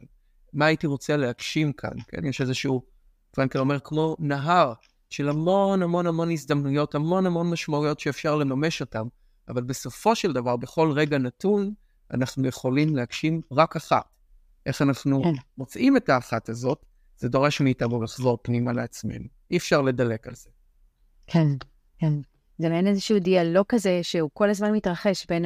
מה 0.53 0.65
הייתי 0.65 0.87
רוצה 0.87 1.17
להגשים 1.17 1.73
כאן, 1.73 1.93
כן? 2.07 2.25
יש 2.25 2.41
איזשהו, 2.41 2.81
פרנקל 3.31 3.59
אומר, 3.59 3.79
כמו 3.79 4.15
נהר 4.19 4.73
של 5.09 5.29
המון 5.29 5.83
המון 5.83 6.07
המון 6.07 6.31
הזדמנויות, 6.31 6.95
המון 6.95 7.25
המון 7.25 7.49
משמעויות 7.49 7.99
שאפשר 7.99 8.35
לממש 8.35 8.81
אותן, 8.81 9.03
אבל 9.49 9.63
בסופו 9.63 10.15
של 10.15 10.33
דבר, 10.33 10.57
בכל 10.57 10.91
רגע 10.91 11.17
נתון, 11.17 11.73
אנחנו 12.11 12.47
יכולים 12.47 12.95
להגשים 12.95 13.41
רק 13.51 13.75
אחת. 13.75 14.20
איך 14.65 14.81
אנחנו 14.81 15.23
כן. 15.23 15.33
מוצאים 15.57 15.97
את 15.97 16.09
האחת 16.09 16.49
הזאת, 16.49 16.85
זה 17.17 17.29
דורש 17.29 17.61
מאיתנו 17.61 18.01
לחזור 18.01 18.37
פנימה 18.41 18.73
לעצמנו. 18.73 19.25
אי 19.51 19.57
אפשר 19.57 19.81
לדלק 19.81 20.27
על 20.27 20.35
זה. 20.35 20.49
כן, 21.27 21.47
כן. 21.99 22.13
זה 22.57 22.69
מעין 22.69 22.87
איזשהו 22.87 23.19
דיאלוג 23.19 23.65
כזה 23.69 23.99
שהוא 24.01 24.29
כל 24.33 24.49
הזמן 24.49 24.71
מתרחש 24.71 25.25
בין 25.29 25.45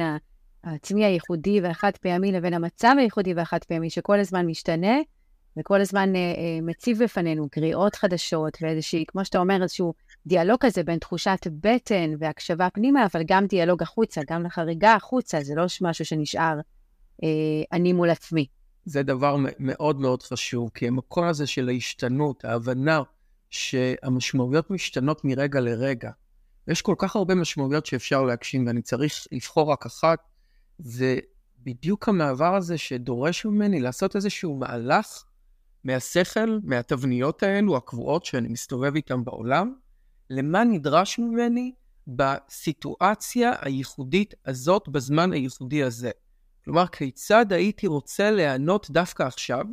העצמי 0.64 1.04
הייחודי 1.04 1.60
והחד 1.60 1.90
פעמי 2.00 2.32
לבין 2.32 2.54
המצב 2.54 2.94
הייחודי 2.98 3.34
והחד 3.34 3.64
פעמי, 3.64 3.90
שכל 3.90 4.20
הזמן 4.20 4.46
משתנה, 4.46 4.96
וכל 5.58 5.80
הזמן 5.80 6.16
אה, 6.16 6.20
אה, 6.20 6.58
מציב 6.62 7.02
בפנינו 7.02 7.48
קריאות 7.50 7.94
חדשות 7.94 8.58
ואיזושהי, 8.60 9.04
כמו 9.08 9.24
שאתה 9.24 9.38
אומר, 9.38 9.62
איזשהו 9.62 9.94
דיאלוג 10.26 10.58
כזה 10.60 10.82
בין 10.82 10.98
תחושת 10.98 11.46
בטן 11.60 12.14
והקשבה 12.18 12.68
פנימה, 12.70 13.06
אבל 13.12 13.22
גם 13.26 13.46
דיאלוג 13.46 13.82
החוצה, 13.82 14.20
גם 14.30 14.46
לחריגה 14.46 14.94
החוצה, 14.94 15.42
זה 15.42 15.54
לא 15.54 15.66
משהו 15.80 16.04
שנשאר 16.04 16.54
אה, 17.22 17.28
אני 17.72 17.92
מול 17.92 18.10
עצמי. 18.10 18.46
זה 18.86 19.02
דבר 19.02 19.36
מאוד 19.58 20.00
מאוד 20.00 20.22
חשוב, 20.22 20.70
כי 20.74 20.88
המקום 20.88 21.24
הזה 21.24 21.46
של 21.46 21.68
ההשתנות, 21.68 22.44
ההבנה 22.44 23.02
שהמשמעויות 23.50 24.70
משתנות 24.70 25.24
מרגע 25.24 25.60
לרגע. 25.60 26.10
יש 26.68 26.82
כל 26.82 26.94
כך 26.98 27.16
הרבה 27.16 27.34
משמעויות 27.34 27.86
שאפשר 27.86 28.22
להגשים, 28.22 28.66
ואני 28.66 28.82
צריך 28.82 29.26
לבחור 29.32 29.72
רק 29.72 29.86
אחת, 29.86 30.18
זה 30.78 31.18
בדיוק 31.62 32.08
המעבר 32.08 32.54
הזה 32.54 32.78
שדורש 32.78 33.44
ממני 33.44 33.80
לעשות 33.80 34.16
איזשהו 34.16 34.56
מהלך 34.56 35.24
מהשכל, 35.84 36.58
מהתבניות 36.62 37.42
האלו 37.42 37.76
הקבועות 37.76 38.24
שאני 38.24 38.48
מסתובב 38.48 38.94
איתן 38.94 39.24
בעולם, 39.24 39.74
למה 40.30 40.64
נדרש 40.64 41.18
ממני 41.18 41.72
בסיטואציה 42.06 43.52
הייחודית 43.60 44.34
הזאת, 44.46 44.88
בזמן 44.88 45.32
הייחודי 45.32 45.82
הזה. 45.82 46.10
כלומר, 46.66 46.86
כיצד 46.86 47.52
הייתי 47.52 47.86
רוצה 47.86 48.30
להיענות 48.30 48.90
דווקא 48.90 49.22
עכשיו? 49.22 49.64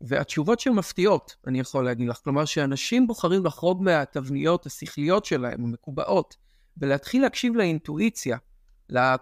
והתשובות 0.00 0.60
שהן 0.60 0.72
מפתיעות, 0.72 1.36
אני 1.46 1.60
יכול 1.60 1.84
להגיד 1.84 2.08
לך. 2.08 2.20
כלומר, 2.24 2.44
שאנשים 2.44 3.06
בוחרים 3.06 3.44
לחרוג 3.44 3.82
מהתבניות 3.82 4.66
השכליות 4.66 5.24
שלהם, 5.24 5.64
המקובעות, 5.64 6.36
ולהתחיל 6.76 7.22
להקשיב 7.22 7.56
לאינטואיציה, 7.56 8.38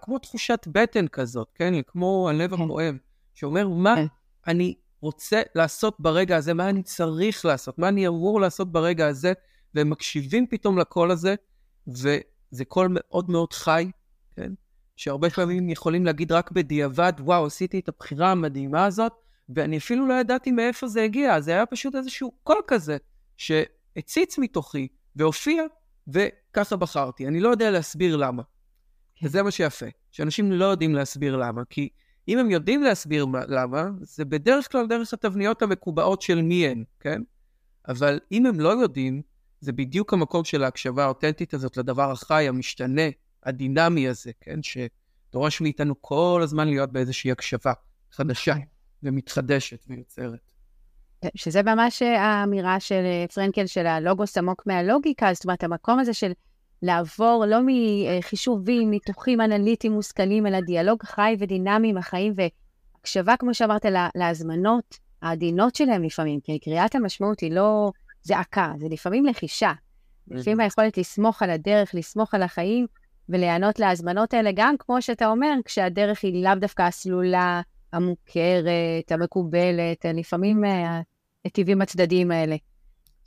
כמו 0.03 0.19
תחושת 0.19 0.69
בטן 0.73 1.09
כזאת, 1.09 1.49
כן? 1.55 1.75
כמו 1.87 2.29
הלב 2.29 2.57
כן. 2.57 2.63
הפועם, 2.63 2.99
שאומר, 3.35 3.69
מה 3.69 3.95
כן. 3.97 4.07
אני 4.47 4.75
רוצה 5.01 5.43
לעשות 5.55 5.97
ברגע 5.99 6.37
הזה, 6.37 6.55
מה 6.55 6.69
אני 6.69 6.83
צריך 6.83 7.45
לעשות, 7.45 7.79
מה 7.79 7.89
אני 7.89 8.09
אמור 8.09 8.41
לעשות 8.41 8.73
ברגע 8.73 9.07
הזה, 9.07 9.33
והם 9.75 9.91
מקשיבים 9.91 10.47
פתאום 10.51 10.79
לקול 10.79 11.11
הזה, 11.11 11.35
וזה 11.87 12.65
קול 12.69 12.89
מאוד 12.91 13.31
מאוד 13.31 13.53
חי, 13.53 13.91
כן? 14.37 14.53
שהרבה 14.97 15.31
פעמים 15.31 15.71
יכולים 15.71 16.05
להגיד 16.05 16.33
רק 16.33 16.51
בדיעבד, 16.51 17.13
וואו, 17.19 17.47
עשיתי 17.47 17.79
את 17.79 17.89
הבחירה 17.89 18.31
המדהימה 18.31 18.85
הזאת, 18.85 19.13
ואני 19.49 19.79
אפילו 19.79 20.07
לא 20.07 20.15
ידעתי 20.15 20.51
מאיפה 20.51 20.89
זה 20.89 21.03
הגיע, 21.03 21.41
זה 21.41 21.51
היה 21.51 21.67
פשוט 21.67 21.95
איזשהו 21.95 22.33
קול 22.43 22.61
כזה, 22.67 22.97
שהציץ 23.37 24.39
מתוכי 24.39 24.89
והופיע, 25.17 25.63
וככה 26.09 26.77
בחרתי. 26.77 27.27
אני 27.27 27.41
לא 27.41 27.49
יודע 27.49 27.71
להסביר 27.71 28.17
למה. 28.17 28.43
כן. 29.17 29.27
וזה 29.27 29.43
מה 29.43 29.51
שיפה, 29.51 29.87
שאנשים 30.13 30.53
לא 30.53 30.65
יודעים 30.65 30.95
להסביר 30.95 31.37
למה, 31.37 31.63
כי 31.71 31.89
אם 32.29 32.39
הם 32.39 32.51
יודעים 32.51 32.83
להסביר 32.83 33.27
למה, 33.49 33.89
זה 34.01 34.25
בדרך 34.25 34.73
כלל 34.73 34.87
דרך 34.87 35.13
התבניות 35.13 35.63
המקובעות 35.63 36.23
של 36.23 36.43
מי 36.43 36.67
הן, 36.67 36.85
כן? 37.01 37.23
אבל 37.89 38.21
אם 38.33 38.47
הם 38.47 38.61
לא 38.61 38.69
יודעים, 38.69 39.23
זה 39.61 39.73
בדיוק 39.73 40.13
המקום 40.13 40.45
של 40.45 40.65
ההקשבה 40.65 41.05
האותנטית 41.05 41.55
הזאת 41.55 41.77
לדבר 41.77 42.11
החי, 42.11 42.49
המשתנה, 42.49 43.03
הדינמי 43.47 44.09
הזה, 44.09 44.31
כן? 44.41 44.59
שדורש 44.63 45.61
מאיתנו 45.61 45.95
כל 46.01 46.41
הזמן 46.45 46.69
להיות 46.69 46.93
באיזושהי 46.93 47.33
הקשבה 47.33 47.73
חדשה 48.13 48.55
ומתחדשת 49.03 49.85
ויוצרת. 49.89 50.39
שזה 51.35 51.63
ממש 51.63 52.03
האמירה 52.03 52.81
של 52.81 53.03
פרנקל, 53.35 53.67
של 53.67 53.87
הלוגוס 53.87 54.39
עמוק 54.39 54.63
מהלוגיקה, 54.67 55.35
זאת 55.35 55.45
אומרת, 55.45 55.65
המקום 55.65 55.99
הזה 55.99 56.15
של 56.15 56.33
לעבור 56.83 57.45
לא 57.49 57.59
מחישובים, 57.67 58.91
ניתוחים 58.91 59.41
אנליטיים 59.41 59.93
מושכלים, 59.93 60.47
אלא 60.47 60.61
דיאלוג 60.61 61.03
חי 61.03 61.37
ודינמי 61.39 61.89
עם 61.89 61.97
החיים, 61.97 62.35
והקשבה, 62.37 63.37
כמו 63.37 63.55
שאמרת, 63.55 63.87
להזמנות 64.15 64.99
העדינות 65.23 65.75
שלהם 65.75 66.03
לפעמים, 66.03 66.41
כי 66.41 66.59
קריאת 66.59 66.95
המשמעות 66.95 67.41
היא 67.41 67.53
לא 67.53 67.93
זעקה, 68.23 68.73
זה 68.79 68.87
לפעמים 68.91 69.27
לחישה. 69.27 69.73
לפעמים 70.29 70.61
היכולת 70.61 70.99
לסמוך 70.99 71.43
על 71.43 71.51
הדרך, 71.51 71.95
לסמוך 71.95 72.35
על 72.35 72.43
החיים, 72.43 72.87
ולהיענות 73.29 73.79
להזמנות 73.79 74.35
האלה, 74.35 74.51
גם 74.55 74.75
כמו 74.79 75.03
שאתה 75.03 75.27
אומר, 75.27 75.53
כשהדרך 75.65 76.23
היא 76.25 76.45
לאו 76.45 76.55
דווקא 76.55 76.83
הסלולה, 76.83 77.61
המוכרת, 77.93 79.13
המקובלת, 79.13 80.05
לפעמים 80.15 80.65
הטיבים 81.45 81.83
הצדדיים 81.83 82.31
האלה. 82.31 82.57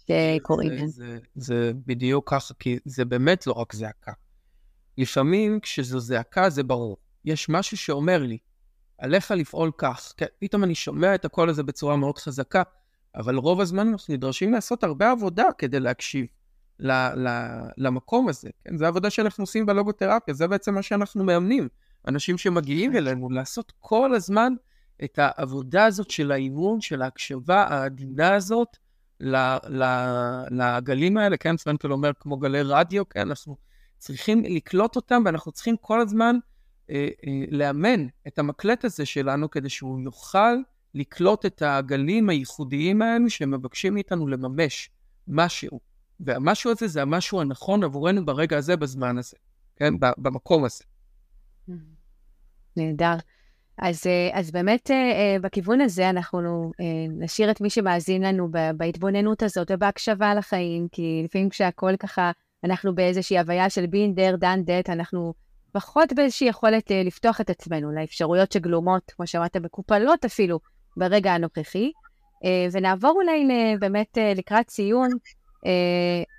שקורים. 0.10 0.88
זה, 0.88 0.88
זה, 0.88 1.20
זה 1.36 1.72
בדיוק 1.86 2.30
ככה, 2.30 2.54
כי 2.60 2.80
זה 2.86 3.06
באמת 3.06 3.48
לא 3.48 3.54
רק 3.54 3.74
זעקה. 3.74 4.12
לפעמים 4.98 5.60
כשזו 5.60 6.00
זעקה 6.00 6.50
זה 6.50 6.64
ברור. 6.64 6.98
יש 7.26 7.50
משהו 7.50 7.78
שאומר 7.78 8.24
לי, 8.24 8.38
עליך 8.98 9.32
לפעול 9.32 9.72
כך. 9.78 10.14
כן, 10.18 10.26
פתאום 10.40 10.64
אני 10.64 10.76
שומע 10.76 11.16
את 11.16 11.26
הקול 11.26 11.50
הזה 11.50 11.64
בצורה 11.64 11.96
מאוד 11.96 12.18
חזקה, 12.18 12.64
אבל 13.16 13.36
רוב 13.36 13.62
הזמן 13.62 13.88
אנחנו 13.88 14.14
נדרשים 14.14 14.54
לעשות 14.54 14.84
הרבה 14.84 15.12
עבודה 15.12 15.46
כדי 15.58 15.80
להקשיב 15.80 16.26
ל, 16.80 16.92
ל, 16.92 17.28
למקום 17.78 18.30
הזה. 18.30 18.50
כן? 18.66 18.78
זו 18.78 18.86
העבודה 18.86 19.10
שאנחנו 19.10 19.44
עושים 19.44 19.66
בלוגותרפיה, 19.66 20.34
זה 20.34 20.48
בעצם 20.48 20.76
מה 20.76 20.82
שאנחנו 20.82 21.24
מאמנים. 21.24 21.68
אנשים 22.08 22.38
שמגיעים 22.38 22.96
אלינו, 22.96 23.30
לעשות 23.30 23.74
כל 23.80 24.16
הזמן 24.16 24.54
את 25.04 25.20
העבודה 25.20 25.86
הזאת 25.86 26.12
של 26.12 26.32
האימון, 26.32 26.82
של 26.82 27.02
ההקשבה 27.02 27.64
העדינה 27.64 28.36
הזאת 28.36 28.78
לגלים 30.50 31.18
האלה, 31.18 31.38
כן, 31.38 31.58
פרנקל 31.58 31.92
אומר 31.92 32.12
כמו 32.20 32.38
גלי 32.38 32.62
רדיו, 32.62 33.10
כן, 33.10 33.20
אנחנו 33.20 33.58
צריכים 33.98 34.44
לקלוט 34.44 34.96
אותם 34.96 35.22
ואנחנו 35.26 35.52
צריכים 35.52 35.78
כל 35.82 36.02
הזמן 36.02 36.36
אה, 36.90 37.08
אה, 37.28 37.32
לאמן 37.52 38.08
את 38.28 38.40
המקלט 38.40 38.86
הזה 38.86 39.06
שלנו 39.06 39.50
כדי 39.50 39.70
שהוא 39.70 40.00
יוכל 40.02 40.56
לקלוט 40.96 41.46
את 41.46 41.62
הגלים 41.66 42.30
הייחודיים 42.30 43.02
האלו 43.02 43.30
שמבקשים 43.30 43.94
מאיתנו 43.94 44.28
לממש 44.28 44.90
משהו. 45.28 45.89
והמשהו 46.20 46.72
הזה 46.72 46.88
זה 46.88 47.02
המשהו 47.02 47.42
הנכון 47.42 47.84
עבורנו 47.84 48.26
ברגע 48.26 48.58
הזה, 48.58 48.78
בזמן 48.78 49.18
הזה, 49.18 49.38
כן? 49.76 49.94
במקום 50.18 50.66
הזה. 50.66 50.84
נהדר. 52.78 53.16
אז, 53.78 54.08
אה, 54.08 54.40
אז 54.40 54.52
באמת 54.52 54.92
אה, 54.92 55.36
בכיוון 55.42 55.82
הזה 55.82 56.10
אנחנו 56.10 56.72
נשאיר 57.10 57.52
את 57.52 57.62
מי 57.62 57.70
שמאזין 57.70 58.22
לנו 58.22 58.48
בהתבוננות 58.78 59.44
הזאת 59.44 59.72
ובהקשבה 59.72 60.36
לחיים, 60.36 60.88
כי 60.92 61.22
לפעמים 61.26 61.50
כשהכול 61.50 61.98
ככה, 61.98 62.32
אנחנו 62.64 62.96
באיזושהי 62.96 63.40
הוויה 63.40 63.70
של 63.70 63.86
בין 63.86 64.16
דר 64.16 64.36
דן 64.36 64.62
דט, 64.66 64.90
אנחנו 64.90 65.34
פחות 65.72 66.14
באיזושהי 66.14 66.48
יכולת 66.48 66.92
לפתוח 67.06 67.42
את 67.42 67.50
עצמנו 67.50 67.92
לאפשרויות 67.92 68.52
שגלומות, 68.52 69.12
כמו 69.16 69.28
שאמרת, 69.28 69.58
מקופלות 69.58 70.26
אפילו, 70.26 70.60
ברגע 70.98 71.34
הנוכחי. 71.34 71.92
ונעבור 72.72 73.12
אולי 73.12 73.48
באמת 73.80 74.18
לקראת 74.36 74.70
סיום 74.70 75.08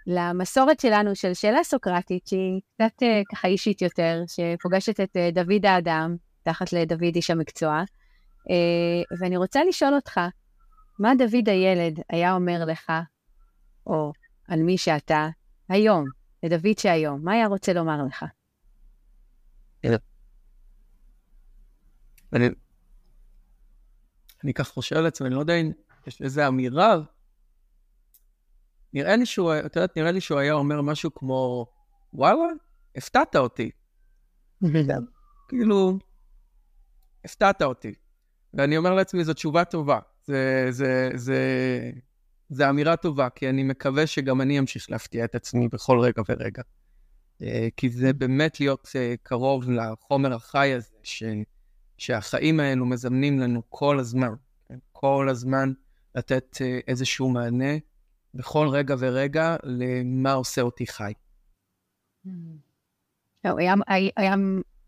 למסורת 0.07 0.81
שלנו 0.81 1.17
של 1.17 1.35
שאלה 1.35 1.65
סוקרטית, 1.65 2.27
שהיא 2.27 2.61
קצת 2.75 3.03
ככה 3.33 3.49
אישית 3.49 3.83
יותר, 3.83 4.23
שפוגשת 4.27 5.01
את 5.01 5.17
דוד 5.33 5.67
האדם, 5.67 6.17
תחת 6.43 6.73
לדוד 6.73 7.15
איש 7.15 7.31
המקצוע. 7.31 7.83
ואני 9.21 9.37
רוצה 9.37 9.61
לשאול 9.69 9.95
אותך, 9.95 10.21
מה 10.99 11.13
דוד 11.19 11.49
הילד 11.49 12.01
היה 12.09 12.33
אומר 12.33 12.65
לך, 12.65 12.93
או 13.87 14.13
על 14.49 14.63
מי 14.63 14.79
שאתה, 14.79 15.29
היום, 15.69 16.05
לדוד 16.43 16.79
שהיום, 16.79 17.25
מה 17.25 17.33
היה 17.33 17.47
רוצה 17.47 17.73
לומר 17.73 18.05
לך? 18.07 18.25
אני, 22.33 22.47
אני 24.45 24.55
כך 24.55 24.69
חושב 24.69 24.97
על 24.97 25.07
עצמי, 25.07 25.27
אני 25.27 25.35
לא 25.35 25.41
יודע 25.41 25.55
אם 25.55 25.73
יש 26.07 26.23
איזה 26.23 26.49
אמירה, 26.49 26.97
נראה 28.93 29.17
לי 29.17 29.27
שהוא, 29.27 29.53
את 29.67 29.77
יודעת, 29.77 29.97
נראה 29.97 30.11
לי 30.11 30.21
שהוא 30.21 30.39
היה 30.39 30.53
אומר 30.53 30.83
משהו 30.83 31.15
כמו, 31.15 31.67
וואלה, 32.13 32.45
הפתעת 32.97 33.37
אותי. 33.37 33.71
כאילו, 35.49 35.99
הפתעת 37.25 37.63
אותי. 37.63 37.95
ואני 38.55 38.77
אומר 38.77 38.95
לעצמי, 38.95 39.25
זו 39.25 39.35
תשובה 39.35 39.65
טובה. 39.65 39.99
זה, 40.25 40.67
זה, 40.71 41.11
זה, 41.15 41.41
זה 42.49 42.71
אמירה 42.71 42.97
טובה, 42.97 43.29
כי 43.31 43.49
אני 43.49 43.63
מקווה 43.63 44.07
שגם 44.07 44.41
אני 44.41 44.59
אמשיך 44.59 44.91
להפתיע 44.91 45.25
את 45.25 45.35
עצמי 45.35 45.69
בכל 45.69 45.99
רגע 45.99 46.23
ורגע. 46.29 46.63
אה, 47.43 47.69
כי 47.77 47.91
זה 47.91 48.13
באמת 48.13 48.61
להיות 48.61 48.89
אה, 48.97 49.15
קרוב 49.23 49.71
לחומר 49.71 50.35
החי 50.35 50.73
הזה, 50.73 50.89
ש, 51.03 51.23
שהחיים 51.99 52.61
האלו 52.61 52.87
מזמנים 52.87 53.39
לנו 53.39 53.63
כל 53.69 53.99
הזמן, 53.99 54.33
כן? 54.69 54.79
כל 54.93 55.29
הזמן 55.31 55.73
לתת 56.15 56.57
אה, 56.61 56.79
איזשהו 56.89 57.31
מענה 57.31 57.75
בכל 58.35 58.69
רגע 58.69 58.95
ורגע 58.99 59.57
למה 59.63 60.33
עושה 60.33 60.63
אותי 60.63 60.87
חי. 60.87 61.13
לא, 63.45 63.55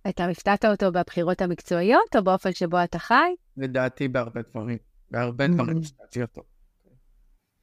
אתה 0.09 0.25
הפתעת 0.25 0.65
אותו 0.65 0.93
בבחירות 0.93 1.41
המקצועיות, 1.41 2.17
או 2.17 2.25
באופן 2.25 2.53
שבו 2.53 2.85
אתה 2.85 2.99
חי? 2.99 3.35
לדעתי 3.57 4.09
בהרבה 4.09 4.41
דברים. 4.51 4.79
בהרבה 5.11 5.49
דברים 5.49 5.77
הפתעתי 5.79 6.23
אותו. 6.23 6.43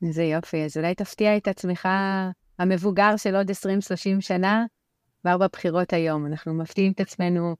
איזה 0.01 0.23
יופי, 0.23 0.65
אז 0.65 0.77
אולי 0.77 0.95
תפתיע 0.95 1.37
את 1.37 1.47
עצמך 1.47 1.87
המבוגר 2.59 3.17
של 3.17 3.35
עוד 3.35 3.51
20-30 3.51 3.53
שנה, 4.19 4.65
כבר 5.21 5.37
בבחירות 5.37 5.93
היום. 5.93 6.25
אנחנו 6.25 6.53
מפתיעים 6.53 6.91
את 6.91 6.99
עצמנו 6.99 7.55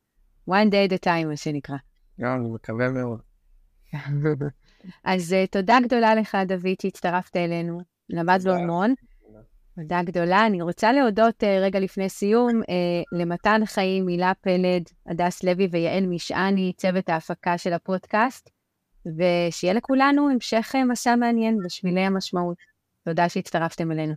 one 0.49 0.69
day 0.71 0.91
at 0.91 0.93
a 0.93 1.05
time, 1.05 1.25
מה 1.27 1.37
שנקרא. 1.37 1.75
אני 2.19 2.49
מקווה 2.49 2.89
מאוד. 2.89 3.21
אז 5.03 5.33
uh, 5.33 5.51
תודה 5.51 5.77
גדולה 5.83 6.15
לך, 6.15 6.37
דוד, 6.47 6.75
שהצטרפת 6.81 7.35
אלינו. 7.37 7.81
למדנו 8.09 8.51
המון. 8.51 8.93
תודה 9.75 10.01
גדולה. 10.03 10.45
אני 10.45 10.61
רוצה 10.61 10.91
להודות 10.91 11.43
uh, 11.43 11.45
רגע 11.61 11.79
לפני 11.79 12.09
סיום 12.09 12.61
uh, 12.61 12.65
למתן 13.19 13.61
חיים, 13.65 14.07
הילה 14.07 14.31
פלד, 14.41 14.83
הדס 15.07 15.43
לוי 15.43 15.67
ויעל 15.71 16.05
משעני, 16.05 16.73
צוות 16.77 17.09
ההפקה 17.09 17.57
של 17.57 17.73
הפודקאסט, 17.73 18.49
ושיהיה 19.17 19.73
לכולנו 19.73 20.29
המשך 20.29 20.75
מסע 20.91 21.15
מעניין 21.15 21.57
בשבילי 21.65 22.01
המשמעות. 22.01 22.57
תודה 23.05 23.29
שהצטרפתם 23.29 23.91
אלינו. 23.91 24.13